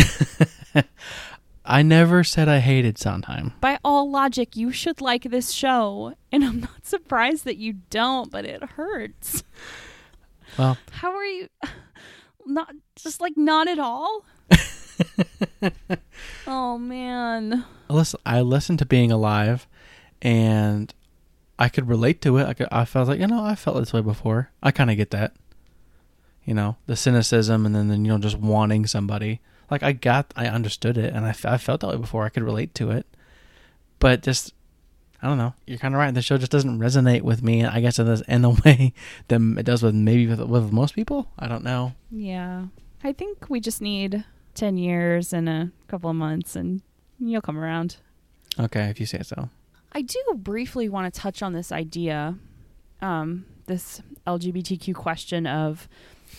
[1.65, 3.53] I never said I hated Sondheim.
[3.61, 8.31] By all logic, you should like this show, and I'm not surprised that you don't,
[8.31, 9.43] but it hurts.
[10.57, 11.49] Well, How are you
[12.45, 14.25] not just like not at all?
[16.47, 17.65] oh man.
[17.89, 19.67] I listen, I listened to Being Alive,
[20.21, 20.93] and
[21.59, 22.47] I could relate to it.
[22.47, 24.51] I could, I felt like you know I felt this way before.
[24.61, 25.33] I kind of get that.
[26.45, 29.41] You know the cynicism, and then, then you know just wanting somebody.
[29.69, 32.23] Like I got, I understood it, and I, I felt that way before.
[32.23, 33.05] I could relate to it,
[33.99, 34.53] but just
[35.21, 35.53] I don't know.
[35.65, 36.13] You're kind of right.
[36.13, 37.65] The show just doesn't resonate with me.
[37.65, 38.93] I guess in the in the way
[39.27, 41.27] that it does with maybe with, with most people.
[41.39, 41.93] I don't know.
[42.11, 42.67] Yeah.
[43.03, 44.25] I think we just need
[44.55, 46.81] 10 years and a couple of months and
[47.19, 47.97] you'll come around.
[48.59, 49.49] Okay, if you say so.
[49.91, 52.35] I do briefly want to touch on this idea,
[53.01, 55.87] um, this LGBTQ question of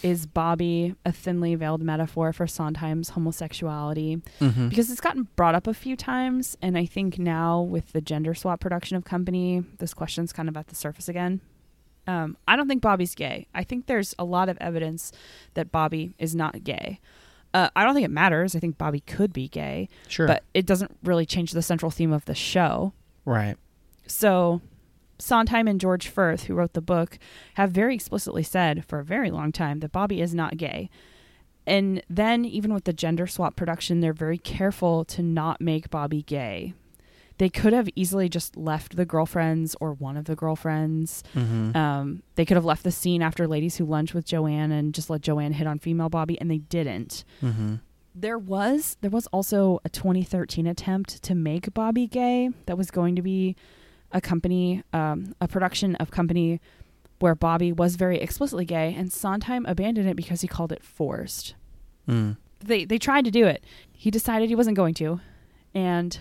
[0.02, 4.20] is Bobby a thinly veiled metaphor for Sondheim's homosexuality?
[4.40, 4.68] Mm-hmm.
[4.68, 8.34] Because it's gotten brought up a few times, and I think now with the gender
[8.34, 11.40] swap production of Company, this question's kind of at the surface again.
[12.06, 13.46] Um, I don't think Bobby's gay.
[13.54, 15.12] I think there's a lot of evidence
[15.54, 17.00] that Bobby is not gay.
[17.58, 18.54] Uh, I don't think it matters.
[18.54, 20.26] I think Bobby could be gay, Sure.
[20.26, 22.92] but it doesn't really change the central theme of the show.
[23.24, 23.56] right.
[24.06, 24.62] So,
[25.18, 27.18] Sondheim and George Furth, who wrote the book,
[27.54, 30.88] have very explicitly said for a very long time that Bobby is not gay.
[31.66, 36.22] And then, even with the gender swap production, they're very careful to not make Bobby
[36.22, 36.72] gay.
[37.38, 41.22] They could have easily just left the girlfriends or one of the girlfriends.
[41.34, 41.76] Mm-hmm.
[41.76, 45.08] Um, they could have left the scene after Ladies Who Lunch with Joanne and just
[45.08, 47.76] let Joanne hit on female Bobby, and they didn't mm-hmm.
[48.14, 53.14] there was there was also a 2013 attempt to make Bobby gay that was going
[53.16, 53.56] to be
[54.12, 56.60] a company um, a production of company
[57.20, 61.54] where Bobby was very explicitly gay and Sondheim abandoned it because he called it forced.
[62.08, 62.36] Mm.
[62.60, 63.64] They they tried to do it.
[63.92, 65.20] He decided he wasn't going to
[65.74, 66.18] and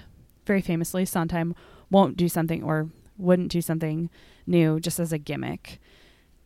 [0.47, 1.53] very famously Sondheim
[1.91, 4.09] won't do something or wouldn't do something
[4.45, 5.79] new just as a gimmick.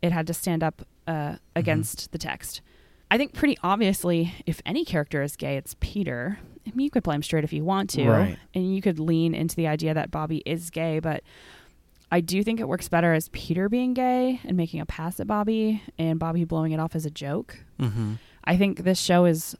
[0.01, 2.61] It had to stand up uh, against the text.
[3.09, 6.39] I think pretty obviously, if any character is gay, it's Peter.
[6.65, 8.37] I mean, you could play him straight if you want to, Right.
[8.53, 10.99] and you could lean into the idea that Bobby is gay.
[10.99, 11.23] But
[12.11, 15.27] I do think it works better as Peter being gay and making a pass at
[15.27, 17.57] Bobby, and Bobby blowing it off as a joke.
[17.79, 18.13] Mm-hmm.
[18.45, 19.55] I think this show is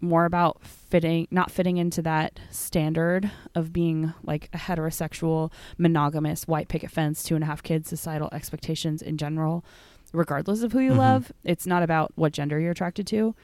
[0.00, 6.68] more about fitting, not fitting into that standard of being like a heterosexual, monogamous, white
[6.68, 9.64] picket fence, two and a half kids, societal expectations in general,
[10.12, 10.98] regardless of who you Mhm.
[10.98, 11.32] love.
[11.44, 13.34] It's not about what gender you're attracted to.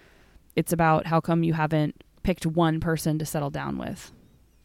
[0.57, 4.13] It's about how come you haven't picked one person to settle down with.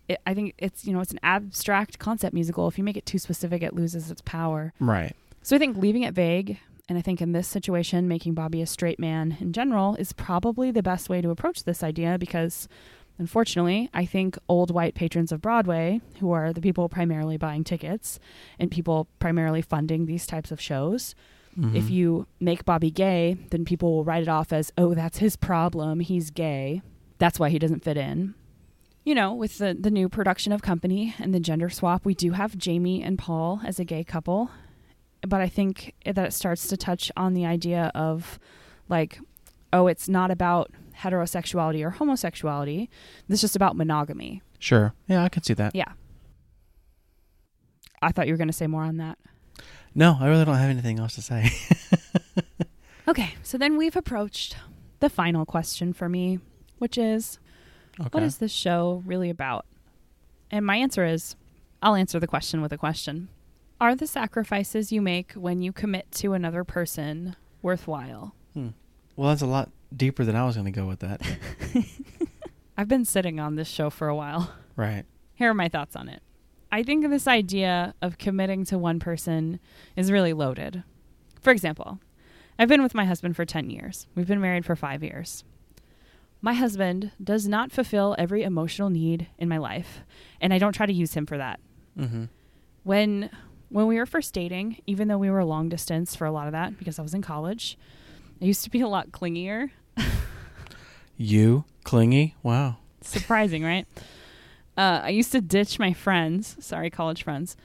[0.08, 2.68] It, I think it's you know it's an abstract concept musical.
[2.68, 4.74] If you make it too specific, it loses its power.
[4.80, 5.16] Right.
[5.42, 8.66] So I think leaving it vague, and I think in this situation, making Bobby a
[8.68, 12.68] straight man in general is probably the best way to approach this idea because,
[13.18, 18.20] unfortunately, I think old white patrons of Broadway, who are the people primarily buying tickets
[18.60, 21.16] and people primarily funding these types of shows,
[21.74, 21.90] if Mhm.
[21.90, 26.02] you make Bobby gay, then people will write it off as, oh, that's his problem.
[26.02, 26.82] He's gay.
[27.18, 28.34] That's why he doesn't fit in.
[29.06, 32.32] You know, with the, the new production of Company and the gender swap, we do
[32.32, 34.50] have Jamie and Paul as a gay couple.
[35.28, 38.40] But I think that it starts to touch on the idea of
[38.90, 39.20] like,
[39.74, 42.90] oh, it's not about heterosexuality or homosexuality.
[43.28, 44.42] This is just about monogamy.
[44.60, 44.94] Sure.
[45.08, 45.76] Yeah, I can see that.
[45.76, 45.92] Yeah.
[48.02, 49.18] I thought you were going to say more on that.
[49.94, 51.50] No, I really don't have anything else to say.
[53.08, 54.58] Okay, so then we've approached
[55.00, 56.40] the final question for me,
[56.80, 57.40] which is
[58.00, 58.10] Okay.
[58.12, 59.66] What is this show really about?
[60.52, 61.36] And my answer is
[61.82, 63.30] I'll answer the question with a question.
[63.80, 68.34] Are the sacrifices you make when you commit to another person worthwhile?
[68.54, 68.70] Hmm.
[69.16, 71.22] Well, that's a lot deeper than I was going to go with that.
[72.78, 74.54] I've been sitting on this show for a while.
[74.76, 75.04] right.
[75.34, 76.22] Here are my thoughts on it.
[76.72, 79.60] I think this idea of committing to one person
[79.98, 80.84] is really loaded.
[81.42, 82.00] For example,
[82.58, 84.08] I've been with my husband for 10 years.
[84.16, 85.44] We've been married for five years.
[86.42, 90.02] My husband does not fulfill every emotional need in my life,
[90.40, 91.60] and I don't try to use him for that.
[91.98, 92.26] Mm-hmm.
[92.84, 93.30] When
[93.76, 96.54] when we were first dating, even though we were long distance for a lot of
[96.54, 97.78] that because I was in college,
[98.42, 99.72] I used to be a lot clingier.
[101.18, 102.36] You clingy?
[102.42, 102.78] Wow.
[103.02, 103.86] Surprising, right?
[104.78, 106.56] Uh, I used to ditch my friends.
[106.62, 107.58] Sorry, college friends.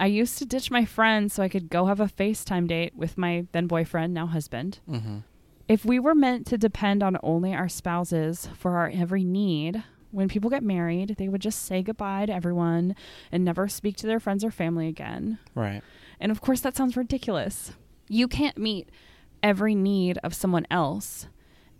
[0.00, 3.16] I used to ditch my friends so I could go have a FaceTime date with
[3.16, 4.80] my then boyfriend, now husband.
[4.90, 5.18] Mm-hmm.
[5.68, 10.28] If we were meant to depend on only our spouses for our every need, when
[10.28, 12.94] people get married, they would just say goodbye to everyone
[13.32, 15.38] and never speak to their friends or family again.
[15.54, 15.82] Right.
[16.20, 17.72] And of course, that sounds ridiculous.
[18.08, 18.88] You can't meet
[19.42, 21.26] every need of someone else,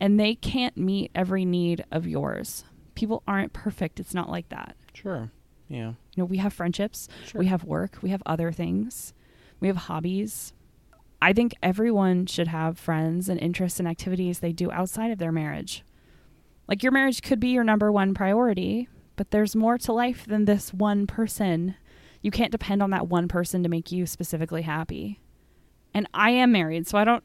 [0.00, 2.64] and they can't meet every need of yours.
[2.94, 4.00] People aren't perfect.
[4.00, 4.76] It's not like that.
[4.94, 5.30] Sure.
[5.68, 5.88] Yeah.
[6.14, 7.38] You know, we have friendships, Sure.
[7.38, 9.14] we have work, we have other things,
[9.60, 10.52] we have hobbies.
[11.20, 15.32] I think everyone should have friends and interests and activities they do outside of their
[15.32, 15.84] marriage.
[16.72, 20.46] Like your marriage could be your number one priority, but there's more to life than
[20.46, 21.74] this one person.
[22.22, 25.20] You can't depend on that one person to make you specifically happy.
[25.92, 27.22] And I am married, so I don't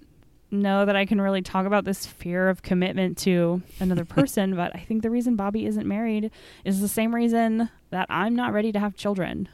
[0.51, 4.75] know that I can really talk about this fear of commitment to another person, but
[4.75, 6.29] I think the reason Bobby isn't married
[6.65, 9.47] is the same reason that I'm not ready to have children.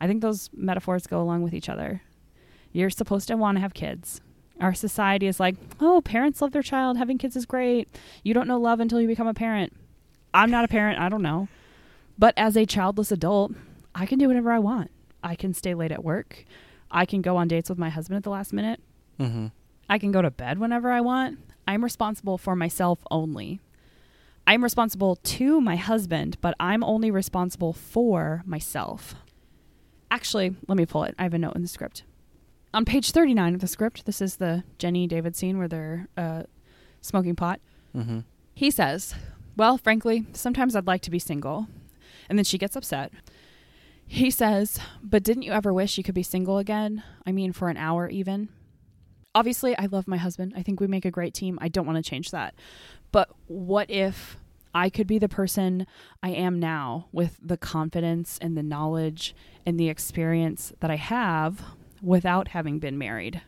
[0.00, 2.02] I think those metaphors go along with each other.
[2.70, 4.20] You're supposed to want to have kids.
[4.60, 6.96] Our society is like, oh, parents love their child.
[6.96, 7.88] Having kids is great.
[8.22, 9.72] You don't know love until you become a parent.
[10.32, 11.00] I'm not a parent.
[11.00, 11.48] I don't know.
[12.18, 13.52] But as a childless adult,
[13.94, 14.90] I can do whatever I want.
[15.22, 16.44] I can stay late at work.
[16.90, 18.80] I can go on dates with my husband at the last minute.
[19.18, 19.46] Mm-hmm.
[19.88, 21.38] I can go to bed whenever I want.
[21.66, 23.60] I'm responsible for myself only.
[24.46, 29.14] I'm responsible to my husband, but I'm only responsible for myself.
[30.10, 31.14] Actually, let me pull it.
[31.18, 32.04] I have a note in the script.
[32.74, 36.42] On page 39 of the script, this is the Jenny David scene where they're uh,
[37.02, 37.60] smoking pot.
[37.96, 38.20] Mm-hmm.
[38.52, 39.14] He says,
[39.56, 41.68] Well, frankly, sometimes I'd like to be single.
[42.28, 43.12] And then she gets upset.
[44.04, 47.04] He says, But didn't you ever wish you could be single again?
[47.24, 48.48] I mean, for an hour even?
[49.36, 50.52] Obviously, I love my husband.
[50.56, 51.60] I think we make a great team.
[51.62, 52.56] I don't want to change that.
[53.12, 54.36] But what if
[54.74, 55.86] I could be the person
[56.24, 59.32] I am now with the confidence and the knowledge
[59.64, 61.62] and the experience that I have
[62.04, 63.42] without having been married?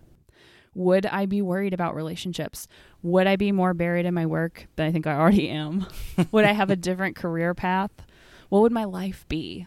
[0.75, 2.69] Would I be worried about relationships?
[3.03, 5.87] Would I be more buried in my work than I think I already am?
[6.33, 7.91] would I have a different career path?
[8.49, 9.67] What would my life be?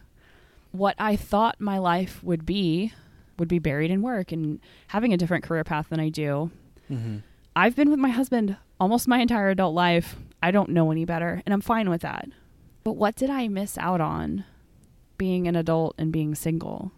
[0.72, 2.94] What I thought my life would be
[3.40, 4.60] would be buried in work and
[4.90, 6.52] having a different career path than I do.
[6.92, 7.18] Mm-hmm.
[7.56, 10.16] I've been with my husband almost my entire adult life.
[10.44, 12.30] I don't know any better, and I'm fine with that.
[12.84, 14.46] But what did I miss out on
[15.18, 16.92] being an adult and being single?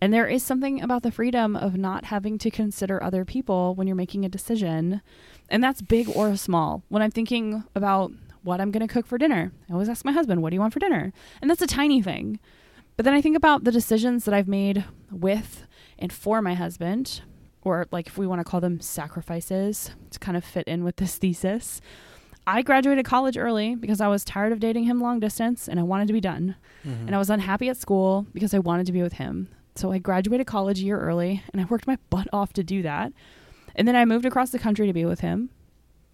[0.00, 3.86] And there is something about the freedom of not having to consider other people when
[3.86, 5.02] you're making a decision.
[5.50, 6.82] And that's big or small.
[6.88, 10.12] When I'm thinking about what I'm going to cook for dinner, I always ask my
[10.12, 11.12] husband, What do you want for dinner?
[11.42, 12.40] And that's a tiny thing.
[12.96, 15.66] But then I think about the decisions that I've made with
[15.98, 17.22] and for my husband,
[17.62, 20.96] or like if we want to call them sacrifices to kind of fit in with
[20.96, 21.80] this thesis.
[22.46, 25.82] I graduated college early because I was tired of dating him long distance and I
[25.82, 26.56] wanted to be done.
[26.86, 27.06] Mm-hmm.
[27.06, 29.48] And I was unhappy at school because I wanted to be with him.
[29.74, 32.82] So I graduated college a year early and I worked my butt off to do
[32.82, 33.12] that.
[33.76, 35.50] And then I moved across the country to be with him.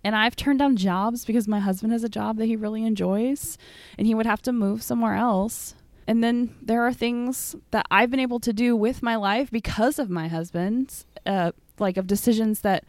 [0.04, 3.58] And I've turned down jobs because my husband has a job that he really enjoys
[3.98, 5.74] and he would have to move somewhere else.
[6.06, 9.98] And then there are things that I've been able to do with my life because
[9.98, 11.50] of my husband, uh,
[11.80, 12.84] like of decisions that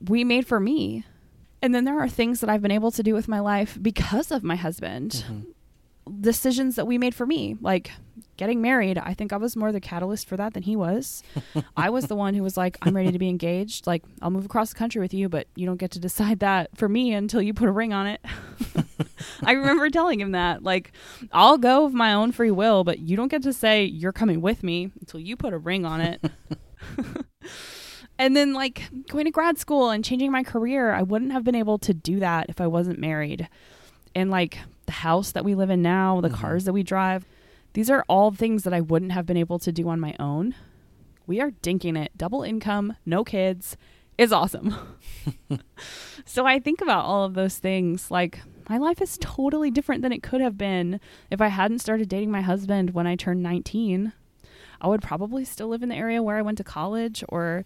[0.00, 1.04] we made for me.
[1.60, 4.30] And then there are things that I've been able to do with my life because
[4.30, 5.46] of my husband Mhm.
[6.20, 7.90] Decisions that we made for me, like
[8.36, 8.98] getting married.
[8.98, 11.22] I think I was more the catalyst for that than he was.
[11.76, 13.86] I was the one who was like, I'm ready to be engaged.
[13.86, 16.76] Like, I'll move across the country with you, but you don't get to decide that
[16.76, 18.24] for me until you put a ring on it.
[19.42, 20.62] I remember telling him that.
[20.62, 20.92] Like,
[21.32, 24.40] I'll go of my own free will, but you don't get to say you're coming
[24.40, 26.24] with me until you put a ring on it.
[28.18, 31.54] and then, like, going to grad school and changing my career, I wouldn't have been
[31.54, 33.48] able to do that if I wasn't married.
[34.14, 36.34] And, like, the house that we live in now, the Mhm.
[36.34, 37.26] cars that we drive,
[37.74, 40.54] these are all things that I wouldn't have been able to do on my own.
[41.26, 42.12] We are dinking it.
[42.16, 43.76] Double income, no kids
[44.16, 44.74] is awesome.
[46.24, 48.10] so I think about all of those things.
[48.10, 52.08] Like, my life is totally different than it could have been if I hadn't started
[52.08, 54.12] dating my husband when I turned 19.
[54.80, 57.64] I would probably still live in the area where I went to college, or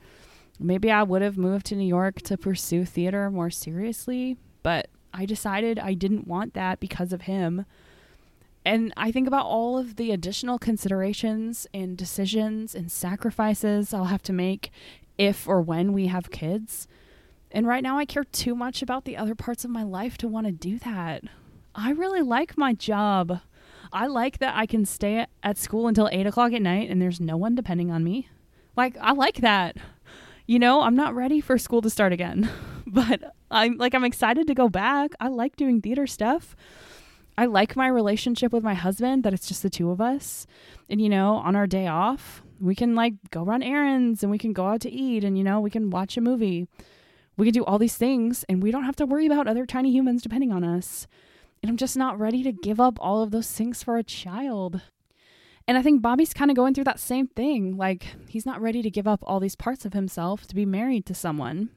[0.59, 4.37] maybe I would have moved to New York to pursue theater more seriously.
[4.63, 7.67] But I decided I didn't want that because of him.
[8.65, 14.23] And I think about all of the additional considerations and decisions and sacrifices I'll have
[14.25, 14.71] to make
[15.17, 16.87] if or when we have kids.
[17.51, 20.29] And right now, I care too much about the other parts of my life to
[20.29, 21.25] want to do that.
[21.75, 23.41] I really like my job.
[23.93, 27.21] I like that I can stay at school until eight o'clock at night and there's
[27.21, 28.29] no one depending on me.
[28.77, 29.77] Like, I like that.
[30.47, 32.49] You know, I'm not ready for school to start again,
[32.87, 35.13] but I'm like, I'm excited to go back.
[35.21, 36.55] I like doing theater stuff.
[37.37, 40.47] I like my relationship with my husband, that it's just the two of us.
[40.89, 44.39] And, you know, on our day off, we can like go run errands and we
[44.39, 46.69] can go out to eat and, you know, we can watch a movie.
[47.37, 49.91] We can do all these things and we don't have to worry about other tiny
[49.91, 51.07] humans depending on us.
[51.63, 54.83] And I'm just not ready to give up all of those things for a child.
[55.67, 57.77] And I think Bobby's kind of going through that same thing.
[57.77, 61.07] Like, he's not ready to give up all these parts of himself to be married
[61.07, 61.71] to someone.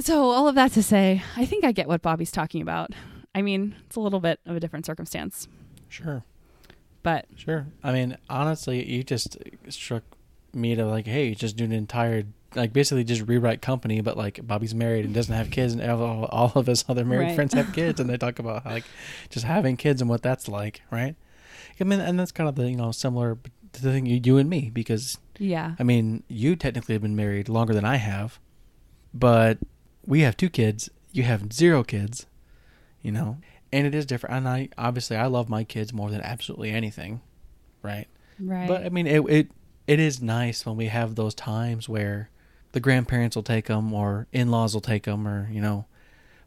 [0.00, 2.92] So, all of that to say, I think I get what Bobby's talking about.
[3.34, 5.48] I mean, it's a little bit of a different circumstance.
[5.88, 6.24] Sure.
[7.02, 7.66] But Sure.
[7.82, 9.38] I mean, honestly, you just
[9.68, 10.02] struck
[10.52, 12.24] me to like, hey, just do an entire
[12.54, 16.24] like basically just rewrite company, but like Bobby's married and doesn't have kids, and all,
[16.26, 17.34] all of his other married Right.
[17.34, 18.84] friends have kids, and they talk about like
[19.28, 21.14] just having kids and what that's like, right?
[21.80, 23.36] I mean, and that's kind of the you know similar
[23.74, 25.74] to the thing you, you and me because yeah.
[25.78, 28.38] I mean, you technically have been married longer than I have,
[29.12, 29.58] but
[30.08, 30.90] we have two kids.
[31.12, 32.26] You have zero kids,
[33.02, 33.38] you know,
[33.72, 34.36] and it is different.
[34.36, 37.20] And I obviously I love my kids more than absolutely anything,
[37.82, 38.08] right?
[38.40, 38.66] Right.
[38.66, 39.50] But I mean, it it
[39.86, 42.30] it is nice when we have those times where
[42.72, 45.86] the grandparents will take them or in-laws will take them or you know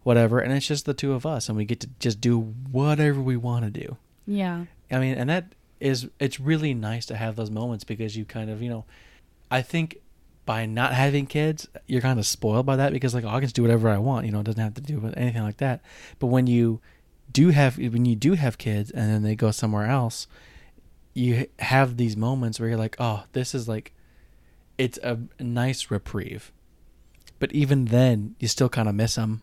[0.03, 2.39] whatever, and it's just the two of us, and we get to just do
[2.71, 3.97] whatever we want to do.
[4.25, 4.65] yeah.
[4.89, 8.49] I mean, and that is it's really nice to have those moments because you kind
[8.49, 8.85] of you know,
[9.49, 9.97] I think
[10.45, 13.49] by not having kids, you're kind of spoiled by that because like oh, I can
[13.49, 14.25] do whatever I want.
[14.25, 15.81] You know, it doesn't have to do with anything like that.
[16.19, 16.81] But when you
[17.31, 20.27] do have when you do have kids and then they go somewhere else,
[21.13, 23.93] you have these moments where you're like, oh, this is like,
[24.77, 26.51] it's a nice reprieve.
[27.39, 29.41] But even then, you still kind of miss them,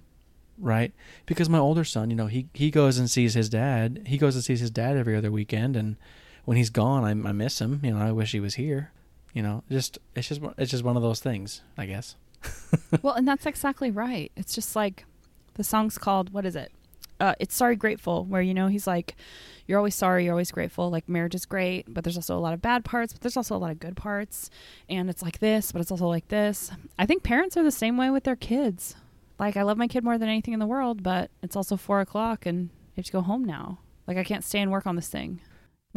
[0.58, 0.92] right?
[1.26, 4.04] Because my older son, you know, he he goes and sees his dad.
[4.06, 5.96] He goes and sees his dad every other weekend, and
[6.44, 7.80] when he's gone, I, I miss him.
[7.82, 8.92] You know, I wish he was here.
[9.34, 12.16] You know, just it's just it's just one of those things, I guess.
[13.02, 14.32] well, and that's exactly right.
[14.36, 15.04] It's just like
[15.54, 16.72] the song's called what is it?
[17.20, 19.16] Uh, it's sorry grateful where you know he's like
[19.66, 22.54] you're always sorry you're always grateful like marriage is great but there's also a lot
[22.54, 24.50] of bad parts but there's also a lot of good parts
[24.88, 27.96] and it's like this but it's also like this i think parents are the same
[27.96, 28.94] way with their kids
[29.36, 32.00] like i love my kid more than anything in the world but it's also four
[32.00, 34.94] o'clock and i have to go home now like i can't stay and work on
[34.94, 35.40] this thing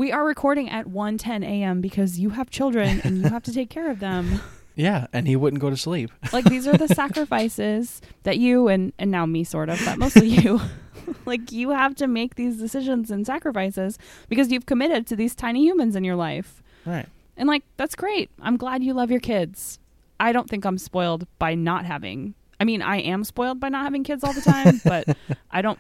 [0.02, 3.70] we are recording at 1.10 a.m because you have children and you have to take
[3.70, 4.42] care of them.
[4.74, 6.10] Yeah, and he wouldn't go to sleep.
[6.32, 10.30] like these are the sacrifices that you and and now me sort of but mostly
[10.30, 10.62] you
[11.26, 14.00] like you have to make these decisions and sacrifices
[14.30, 16.64] because you've committed to these tiny humans in your life.
[16.86, 17.06] Right.
[17.36, 18.32] and like that's great.
[18.42, 19.78] I'm glad you love your kids.
[20.22, 23.84] I don't think i'm spoiled by not having i mean i am spoiled by not
[23.84, 25.04] having kids all the time but
[25.52, 25.80] i don't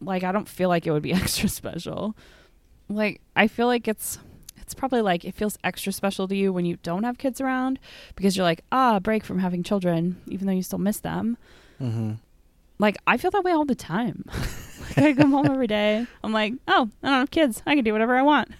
[0.00, 2.16] like i don't feel like it would be extra special
[2.88, 4.18] like i feel like it's
[4.58, 7.78] it's probably like it feels extra special to you when you don't have kids around
[8.16, 11.36] because you're like ah break from having children even though you still miss them
[11.80, 12.12] Mm-hmm.
[12.78, 14.24] like I feel that way all the time.
[14.96, 16.06] like I come home every day.
[16.22, 17.60] I'm like, oh, I don't have kids.
[17.66, 18.50] I can do whatever I want.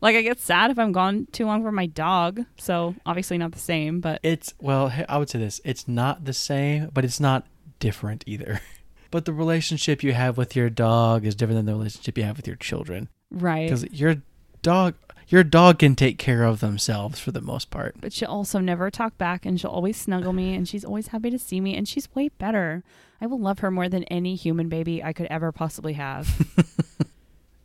[0.00, 2.44] Like I get sad if I'm gone too long for my dog.
[2.58, 6.32] So obviously not the same, but It's well, I would say this: it's not the
[6.32, 7.44] same, but it's not
[7.80, 8.60] different either.
[9.12, 12.36] But the relationship you have with your dog is different than the relationship you have
[12.36, 13.08] with your children.
[13.30, 13.68] right.
[13.68, 14.16] Because your
[14.62, 14.94] dog,
[15.28, 17.94] your dog can take care of themselves for the most part.
[18.00, 21.30] But she'll also never talk back and she'll always snuggle me and she's always happy
[21.30, 22.82] to see me and she's way better.
[23.20, 26.26] I will love her more than any human baby I could ever possibly have.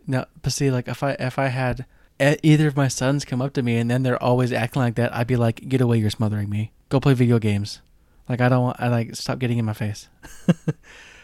[0.09, 1.85] No, but see, like if I if I had
[2.19, 5.13] either of my sons come up to me and then they're always acting like that,
[5.13, 5.97] I'd be like, "Get away!
[5.97, 6.71] You're smothering me.
[6.87, 7.81] Go play video games."
[8.29, 8.77] Like I don't want.
[8.79, 10.07] I like stop getting in my face.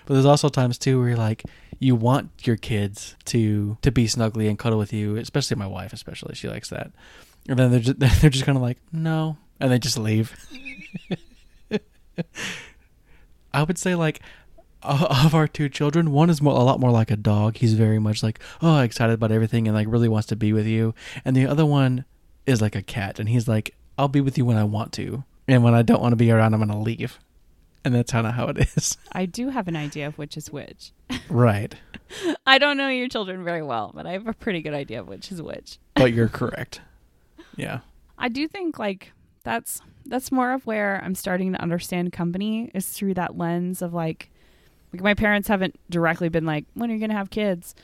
[0.06, 1.44] but there's also times too where you're like
[1.80, 5.94] you want your kids to to be snuggly and cuddle with you, especially my wife,
[5.94, 6.92] especially she likes that.
[7.48, 10.36] And then they're just they're just kind of like no, and they just leave.
[13.54, 14.22] I would say like
[14.82, 17.58] of our two children, one is more, a lot more like a dog.
[17.58, 20.66] He's very much like oh excited about everything and like really wants to be with
[20.68, 20.94] you,
[21.26, 22.06] and the other one
[22.46, 25.24] is like a cat, and he's like I'll be with you when I want to,
[25.48, 27.20] and when I don't want to be around, I'm gonna leave.
[27.86, 28.98] and that's kind of how it is.
[29.12, 30.92] I do have an idea of which is which.
[31.30, 31.76] right.
[32.46, 35.08] I don't know your children very well, but I have a pretty good idea of
[35.08, 35.80] which is which.
[35.96, 36.82] But you're correct.
[37.56, 37.80] Yeah.
[38.18, 39.12] I do think like
[39.44, 43.94] that's that's more of where I'm starting to understand company is through that lens of
[43.94, 44.30] like
[44.92, 47.76] like my parents haven't directly been like when are you going to have kids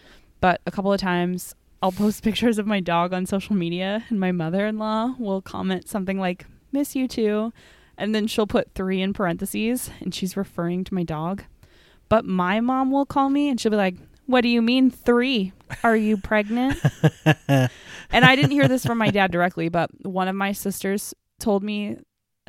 [0.42, 4.20] but a couple of times I'll post pictures of my dog on social media and
[4.20, 7.52] my mother-in-law will comment something like miss you too
[8.00, 11.44] and then she'll put 3 in parentheses and she's referring to my dog
[12.08, 13.96] but my mom will call me and she'll be like
[14.26, 15.54] what do you mean 3
[15.84, 16.80] are you pregnant
[17.48, 17.70] and
[18.12, 21.98] I didn't hear this from my dad directly but one of my sisters told me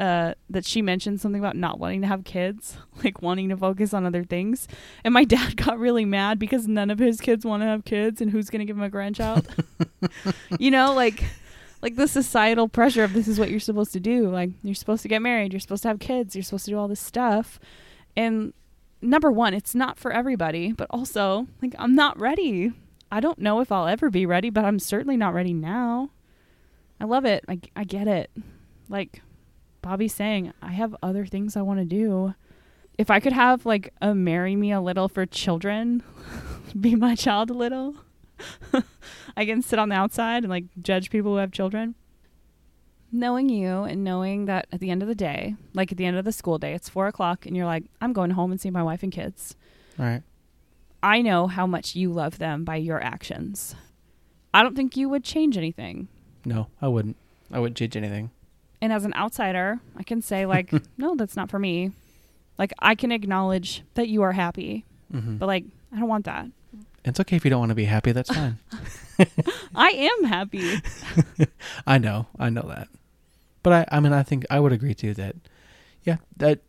[0.01, 3.93] uh, that she mentioned something about not wanting to have kids, like wanting to focus
[3.93, 4.67] on other things.
[5.05, 8.23] And my dad got really mad because none of his kids want to have kids,
[8.23, 9.47] and who's going to give him a grandchild?
[10.59, 11.23] you know, like
[11.83, 14.29] like the societal pressure of this is what you're supposed to do.
[14.29, 16.79] Like you're supposed to get married, you're supposed to have kids, you're supposed to do
[16.79, 17.59] all this stuff.
[18.17, 18.53] And
[19.01, 22.73] number one, it's not for everybody, but also like I'm not ready.
[23.13, 26.11] I don't know if I'll ever be ready, but I'm certainly not ready now.
[27.01, 27.45] I love it.
[27.49, 28.31] I, I get it.
[28.89, 29.23] Like
[29.83, 32.35] Bobby's saying, I have other things I want to do.
[32.99, 36.03] If I could have like a marry me a little for children,
[36.81, 37.97] be my child a little,
[39.41, 41.95] I can sit on the outside and like judge people who have children.
[43.13, 46.17] Knowing you and knowing that at the end of the day, like at the end
[46.17, 48.71] of the school day, it's four o'clock and you're like, I'm going home and see
[48.71, 49.57] my wife and kids.
[49.99, 50.23] Right.
[51.03, 53.75] I know how much you love them by your actions.
[54.55, 56.07] I don't think you would change anything.
[56.45, 57.17] No, I wouldn't.
[57.51, 58.31] I wouldn't change anything.
[58.83, 61.91] And as an outsider, I can say like, no, that's not for me.
[62.59, 65.39] Like I can acknowledge that you are happy, Mm-hmm.
[65.39, 66.47] but like I don't want that.
[67.05, 68.13] It's okay if you don't want to be happy.
[68.13, 68.59] That's fine.
[69.75, 70.81] I am happy.
[71.87, 72.27] I know.
[72.39, 72.89] I know that.
[73.63, 75.37] But I, I mean, I think I would agree too that,
[76.05, 76.61] yeah, that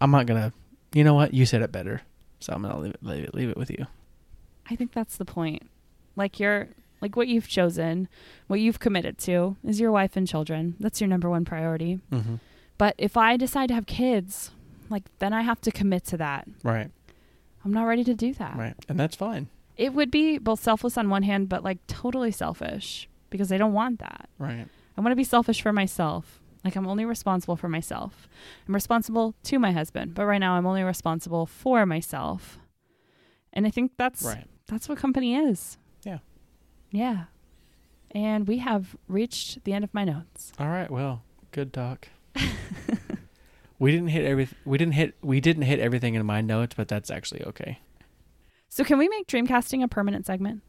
[0.00, 0.52] I'm not gonna.
[0.92, 1.32] You know what?
[1.34, 2.02] You said it better,
[2.40, 3.86] so I'm gonna leave it, leave it, leave it with you.
[4.68, 5.62] I think that's the point.
[6.16, 6.68] Like you're
[7.00, 8.08] like what you've chosen,
[8.46, 10.76] what you've committed to is your wife and children.
[10.80, 12.00] That's your number one priority.
[12.12, 12.36] Mm-hmm.
[12.78, 14.50] But if I decide to have kids,
[14.88, 16.48] like then I have to commit to that.
[16.62, 16.90] Right.
[17.64, 18.56] I'm not ready to do that.
[18.56, 18.74] Right.
[18.88, 19.48] And that's fine.
[19.76, 23.72] It would be both selfless on one hand, but like totally selfish because I don't
[23.72, 24.28] want that.
[24.38, 24.66] Right.
[24.96, 26.40] I want to be selfish for myself.
[26.64, 28.28] Like I'm only responsible for myself.
[28.68, 32.58] I'm responsible to my husband, but right now I'm only responsible for myself.
[33.52, 34.46] And I think that's Right.
[34.66, 35.78] that's what company is.
[36.04, 36.18] Yeah.
[36.90, 37.24] Yeah.
[38.10, 40.52] And we have reached the end of my notes.
[40.58, 40.90] All right.
[40.90, 41.22] Well,
[41.52, 42.08] good talk.
[43.80, 44.46] we didn't hit every.
[44.64, 45.14] We didn't hit.
[45.22, 47.80] We didn't hit everything in my notes, but that's actually okay.
[48.68, 50.62] So can we make dreamcasting a permanent segment?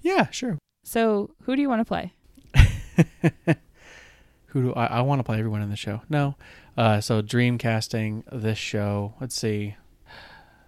[0.00, 0.28] Yeah.
[0.30, 0.58] Sure.
[0.82, 2.14] So who do you want to play?
[4.46, 4.86] Who do I?
[4.86, 6.00] I want to play everyone in the show.
[6.08, 6.36] No.
[6.76, 9.14] Uh, so Dreamcasting this show.
[9.20, 9.76] Let's see.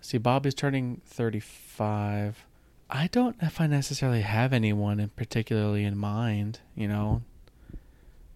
[0.02, 2.44] See, Bob is turning thirty-five.
[2.90, 6.60] I don't know if I necessarily have anyone in particularly in mind.
[6.74, 7.22] You know.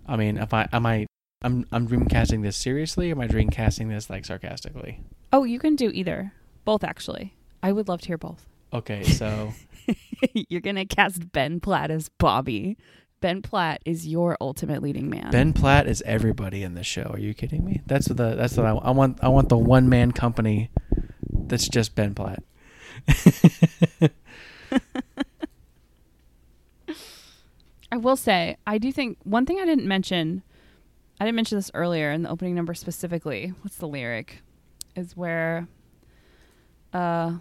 [0.06, 1.06] I mean, if I am I
[1.44, 5.00] I'm I'm dreamcasting this seriously, or am I dreamcasting this like sarcastically?
[5.32, 6.32] Oh, you can do either.
[6.64, 7.34] Both actually.
[7.62, 8.46] I would love to hear both.
[8.72, 9.52] Okay, so
[10.32, 12.76] You're going to cast Ben Platt as Bobby.
[13.20, 15.30] Ben Platt is your ultimate leading man.
[15.30, 17.10] Ben Platt is everybody in the show.
[17.12, 17.82] Are you kidding me?
[17.86, 19.18] That's the that's what I, I want.
[19.22, 20.70] I want the one man company
[21.30, 22.42] that's just Ben Platt.
[27.92, 30.42] I will say, I do think one thing I didn't mention,
[31.20, 33.52] I didn't mention this earlier in the opening number specifically.
[33.62, 34.42] What's the lyric?
[34.96, 35.66] Is where,
[36.92, 37.34] uh,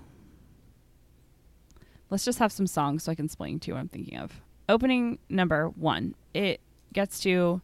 [2.10, 4.42] let's just have some songs so I can explain to you what I'm thinking of.
[4.70, 6.62] Opening number one, it
[6.94, 7.62] gets to,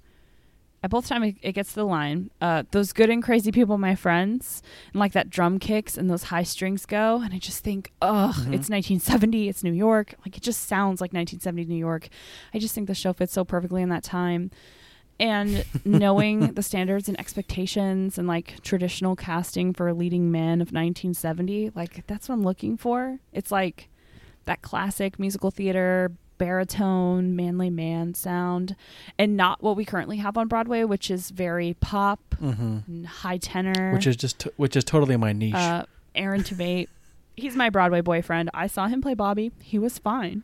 [0.83, 3.77] at both time it, it gets to the line, uh, those good and crazy people,
[3.77, 4.61] my friends,
[4.93, 8.33] and like that drum kicks and those high strings go, and I just think, ugh,
[8.35, 8.53] Mhm.
[8.53, 12.09] it's 1970, it's New York, like it just sounds like 1970 New York.
[12.53, 14.51] I just think the show fits so perfectly in that time.
[15.19, 21.71] And knowing the standards and expectations and like traditional casting for leading men of 1970,
[21.75, 23.19] like that's what I'm looking for.
[23.33, 23.89] It's like
[24.45, 28.75] that classic musical theater baritone, manly man sound,
[29.19, 32.79] and not what we currently have on Broadway, which is very pop mm-hmm.
[32.87, 33.93] and high tenor.
[33.93, 35.53] Which is just which is totally my niche.
[35.53, 35.83] Uh,
[36.15, 36.87] Aaron Tveit.
[37.35, 38.49] he's my Broadway boyfriend.
[38.53, 39.51] I saw him play Bobby.
[39.61, 40.43] He was fine.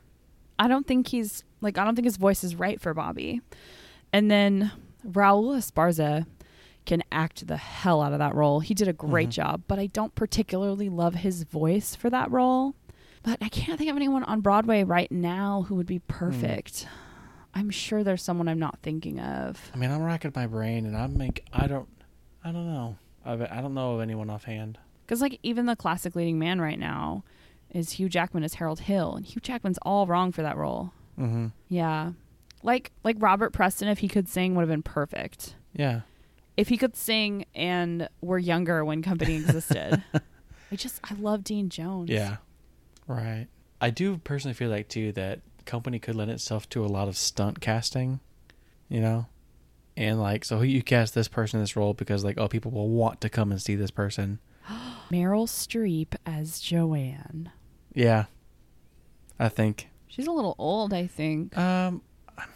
[0.59, 3.41] I don't think he's like I don't think his voice is right for Bobby.
[4.15, 4.71] And then
[5.05, 6.25] Raul Esparza
[6.85, 8.61] can act the hell out of that role.
[8.61, 9.33] He did a great Mhm.
[9.33, 12.75] job, but I don't particularly love his voice for that role.
[13.23, 16.87] But I can't think of anyone on Broadway right now who would be perfect.
[17.53, 19.71] I'm sure there's someone I'm not thinking of.
[19.73, 21.89] I mean, I'm racking my brain, and I'm like, I don't
[22.43, 22.95] I don't know.
[23.25, 24.77] I I don't know of anyone offhand.
[25.05, 27.23] Because like even the classic leading man right now
[27.71, 30.91] is Hugh Jackman as Harold Hill, and Hugh Jackman's all wrong for that role.
[31.19, 31.47] Mm-hmm.
[31.67, 32.11] Yeah,
[32.65, 35.55] like like Robert Preston, if he could sing, would have been perfect.
[35.73, 36.01] Yeah.
[36.57, 40.03] If he could sing and were younger when Company existed.
[40.71, 42.09] I just I love Dean Jones.
[42.09, 42.37] Yeah.
[43.07, 43.47] Right.
[43.79, 47.17] I do personally feel like too that company could lend itself to a lot of
[47.17, 48.19] stunt casting,
[48.89, 49.27] you know?
[49.95, 52.89] And like so you cast this person in this role because like oh people will
[52.89, 54.39] want to come and see this person.
[55.11, 57.51] Meryl Streep as Joanne.
[57.93, 58.25] Yeah.
[59.37, 59.89] I think.
[60.07, 61.55] She's a little old, I think.
[61.55, 62.01] Um
[62.37, 62.55] I mean,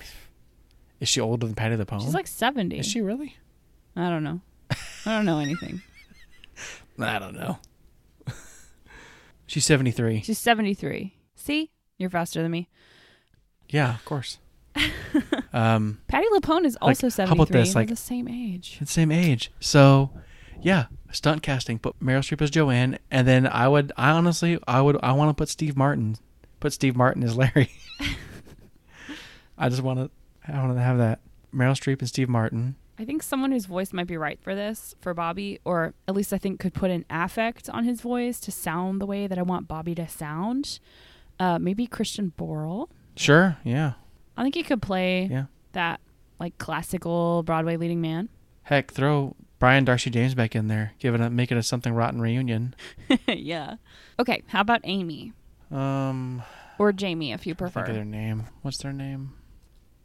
[1.00, 2.02] is she older than Patti the LuPone?
[2.02, 2.80] She's like seventy.
[2.80, 3.38] Is she really?
[3.96, 4.42] I don't know.
[5.06, 5.82] I don't know anything.
[7.00, 7.60] I don't know.
[9.48, 10.22] She's 73.
[10.22, 11.16] She's seventy three.
[11.36, 12.70] See, you're faster than me.
[13.70, 14.38] Yeah, of course.
[15.54, 17.60] um Patti LuPone is Like, also how seventy about three.
[17.62, 18.78] this, They're like- the same age.
[18.80, 19.52] the same age.
[19.60, 20.12] So,
[20.62, 21.80] yeah, stunt casting.
[21.80, 25.30] Put Meryl Streep as Joanne, and then I would, I honestly, I would, I want
[25.30, 26.18] to put Steve Martin,
[26.60, 27.72] put Steve Martin as Larry.
[29.60, 30.10] I just want to,
[30.52, 31.20] I want to have that
[31.54, 32.76] Meryl Streep and Steve Martin.
[32.98, 36.34] I think someone whose voice might be right for this, for Bobby, or at least
[36.34, 39.42] I think could put an affect on his voice to sound the way that I
[39.42, 40.80] want Bobby to sound.
[41.40, 42.90] Uh, maybe Christian Borle.
[43.16, 43.94] Sure, yeah,
[44.36, 45.46] I think he could play yeah.
[45.74, 46.02] that
[46.40, 48.28] like classical Broadway leading man.
[48.64, 51.94] Heck, throw Brian Darcy James back in there, give it a, make it a something
[51.94, 52.76] rotten reunion.
[53.28, 53.76] yeah.
[54.20, 55.32] Okay, how about Amy
[55.72, 56.44] Um,
[56.78, 57.94] or Jamie if you I think of prefer?
[57.94, 58.48] their name.
[58.62, 59.34] What's their name?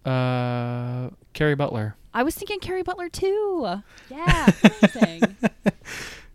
[0.04, 1.96] Uh, Kerry Butler.
[2.12, 3.80] I was thinking Kerry Butler too.
[4.10, 4.50] Yeah,
[4.82, 5.36] amazing.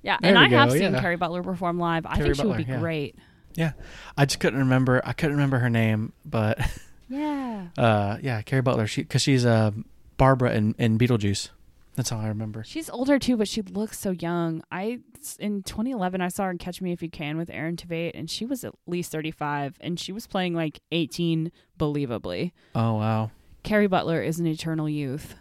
[0.02, 1.02] yeah, There and we I have go, seen yeah.
[1.02, 2.06] Kerry Butler perform live.
[2.06, 2.80] I Kerry think she would be yeah.
[2.80, 3.16] great.
[3.56, 3.72] Yeah,
[4.18, 5.02] I just couldn't remember.
[5.04, 6.60] I couldn't remember her name, but
[7.10, 7.68] Yeah.
[7.78, 8.88] uh, yeah, Kerry Butler.
[8.88, 9.72] She because she's uh
[10.18, 11.50] Barbara in, in Beetlejuice.
[11.96, 12.64] That's all I remember.
[12.64, 14.64] She's older too, but she looks so young.
[14.72, 15.00] I
[15.40, 18.30] in 2011 I saw her in Catch Me If You Can with Aaron Tveit, and
[18.30, 22.52] she was at least 35, and she was playing like 18 believably.
[22.76, 23.32] Oh wow.
[23.64, 25.36] Kerry Butler is an eternal youth.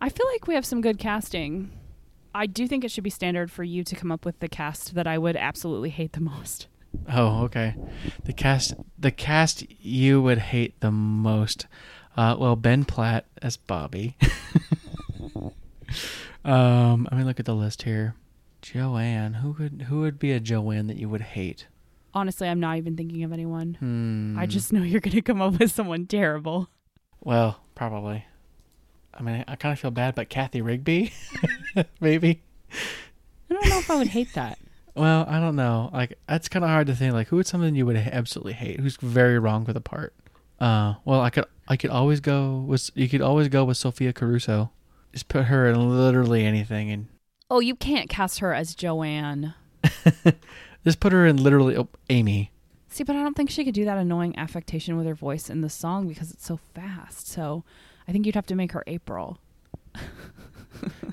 [0.00, 1.70] I feel like we have some good casting.
[2.34, 4.94] I do think it should be standard for you to come up with the cast
[4.94, 6.68] that I would absolutely hate the most.
[7.08, 7.74] Oh okay.
[8.24, 11.66] The cast the cast you would hate the most.
[12.16, 14.16] Uh, well, Ben Platt as Bobby.
[16.44, 18.14] um, I mean, look at the list here.
[18.62, 19.34] Joanne.
[19.34, 21.68] Who would who would be a Joanne that you would hate?
[22.14, 23.74] Honestly, I'm not even thinking of anyone.
[23.78, 24.38] Hmm.
[24.38, 26.68] I just know you're going to come up with someone terrible.
[27.22, 28.24] Well, probably.
[29.14, 31.12] I mean, I kind of feel bad, but Cathy Rigby,
[32.00, 32.42] maybe.
[33.50, 34.58] I don't know if I would hate that.
[34.94, 35.90] Well, I don't know.
[35.92, 37.14] Like, that's kind of hard to think.
[37.14, 38.80] Like, who would something you would absolutely hate?
[38.80, 40.14] Who's very wrong with the part?
[40.60, 42.90] Uh, well, I could, I could always go with.
[42.94, 44.70] You could always go with Sophia Caruso.
[45.12, 47.08] Just put her in literally anything, and
[47.50, 49.54] Oh, you can't cast her as Joanne.
[50.84, 52.50] just put her in literally oh, Amy.
[52.90, 55.60] See, but I don't think she could do that annoying affectation with her voice in
[55.60, 57.28] the song because it's so fast.
[57.28, 57.64] So
[58.08, 59.38] I think you'd have to make her April.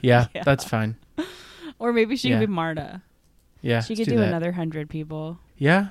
[0.02, 0.44] Yeah, Yeah.
[0.44, 0.96] that's fine.
[1.80, 2.40] Or maybe she Yeah.
[2.40, 3.02] could be Marta.
[3.62, 4.28] Yeah, she could do, that.
[4.28, 5.40] another hundred people.
[5.58, 5.88] Yeah,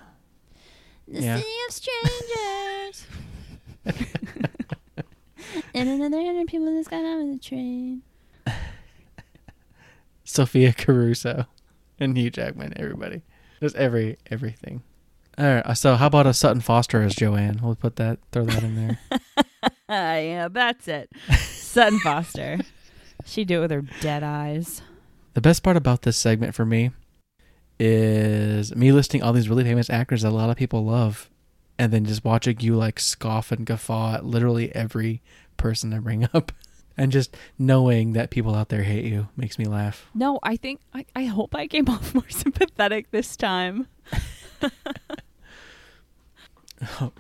[1.09, 1.37] The Yeah.
[1.39, 3.07] city of strangers.
[5.75, 8.03] and another hundred people that's got on the train.
[10.25, 11.47] Sophia Caruso
[11.99, 12.73] and Hugh Jackman.
[12.77, 13.23] Everybody,
[13.61, 14.83] just every everything.
[15.39, 15.77] All right.
[15.77, 17.61] So how about a Sutton Foster as Joanne?
[17.63, 18.99] We'll put that, throw that in there.
[19.89, 21.11] Yeah, that's it.
[21.39, 22.59] Sutton Foster.
[23.25, 24.83] She'd do it with her dead eyes.
[25.35, 26.91] The best part about this segment for me
[27.79, 31.31] is me listing all these really famous actors that a lot of people love,
[31.79, 35.23] and then just watching you like scoff and guffaw at literally every
[35.57, 36.51] person I bring up,
[36.97, 40.07] and just knowing that people out there hate you makes me laugh.
[40.15, 43.87] No, I think I, I hope I came off more sympathetic this time.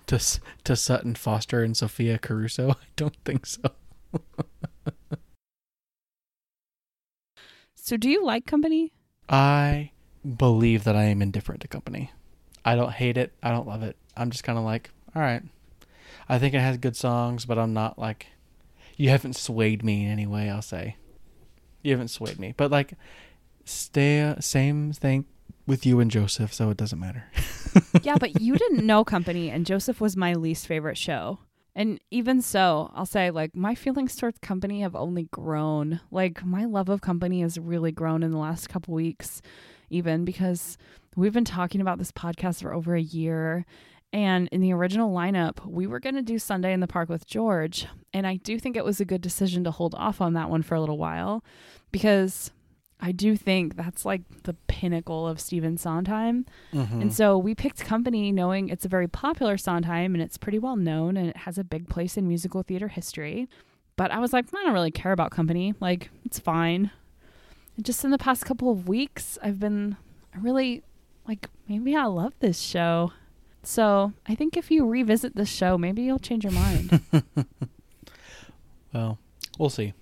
[0.06, 3.70] to to Sutton Foster and Sophia Caruso, I don't think so.
[7.84, 8.94] So, do you like Company?
[9.28, 9.90] I
[10.24, 12.10] believe that I am indifferent to company.
[12.64, 13.34] I don't hate it.
[13.42, 13.98] I don't love it.
[14.16, 15.42] I'm just kind of like, all right.
[16.26, 18.28] I think it has good songs, but I'm not like,
[18.96, 20.48] you haven't swayed me in any way.
[20.48, 20.96] I'll say,
[21.82, 22.54] you haven't swayed me.
[22.56, 22.94] But like,
[23.66, 25.26] stay same thing
[25.66, 27.24] with you and Joseph, so it doesn't matter.
[28.02, 31.38] yeah, but you didn't know Company, and Joseph was my least favorite show.
[31.76, 36.00] And even so, I'll say, like, my feelings towards Company have only grown.
[36.10, 39.42] Like, my love of Company has really grown in the last couple weeks,
[39.90, 40.78] even because
[41.16, 43.66] we've been talking about this podcast for over a year.
[44.12, 47.26] And in the original lineup, we were going to do Sunday in the Park with
[47.26, 47.88] George.
[48.12, 50.62] And I do think it was a good decision to hold off on that one
[50.62, 51.42] for a little while
[51.90, 52.52] because
[53.00, 56.46] I do think that's like the pinnacle of Stephen Sondheim.
[56.72, 57.02] Mhm.
[57.02, 60.76] And so we picked Company knowing it's a very popular Sondheim and it's pretty well
[60.76, 63.48] known and it has a big place in musical theater history.
[63.96, 65.74] But I was like, I don't really care about Company.
[65.80, 66.90] Like, it's fine.
[67.76, 69.96] And just in the past couple of weeks, I've been
[70.40, 70.82] really
[71.28, 73.12] like, maybe I love this show.
[73.62, 77.00] So I think if you revisit this show, maybe you'll change your mind.
[78.92, 79.18] well,
[79.58, 79.94] we'll see.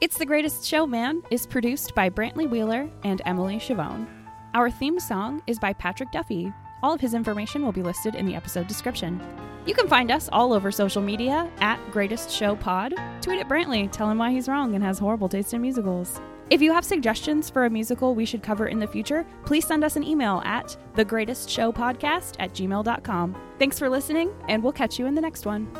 [0.00, 4.06] It's the Greatest Show, Man is produced by Brantley Wheeler and Emily Chavone.
[4.54, 6.50] Our theme song is by Patrick Duffy.
[6.82, 9.20] All of his information will be listed in the episode description.
[9.66, 12.94] You can find us all over social media at Greatest Show Pod.
[13.20, 16.18] Tweet at Brantley, tell him why he's wrong and has horrible taste in musicals.
[16.48, 19.84] If you have suggestions for a musical we should cover in the future, please send
[19.84, 23.36] us an email at thegreatestshowpodcast at gmail.com.
[23.58, 25.70] Thanks for listening, and we'll catch you in the next one.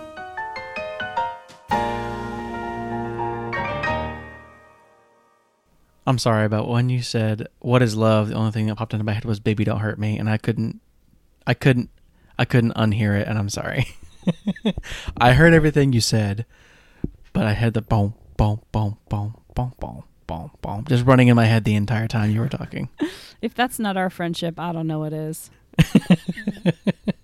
[6.11, 8.31] I'm sorry about when you said what is love.
[8.31, 10.39] The only thing that popped into my head was "Baby, don't hurt me," and I
[10.39, 10.81] couldn't,
[11.47, 11.89] I couldn't,
[12.37, 13.87] I couldn't unhear it, and I'm sorry.
[15.16, 16.47] I heard everything you said,
[17.32, 21.37] but I had the boom, boom, boom, boom, boom, boom, boom, boom, just running in
[21.37, 22.89] my head the entire time you were talking.
[23.41, 25.51] If that's not our friendship, I don't know what is.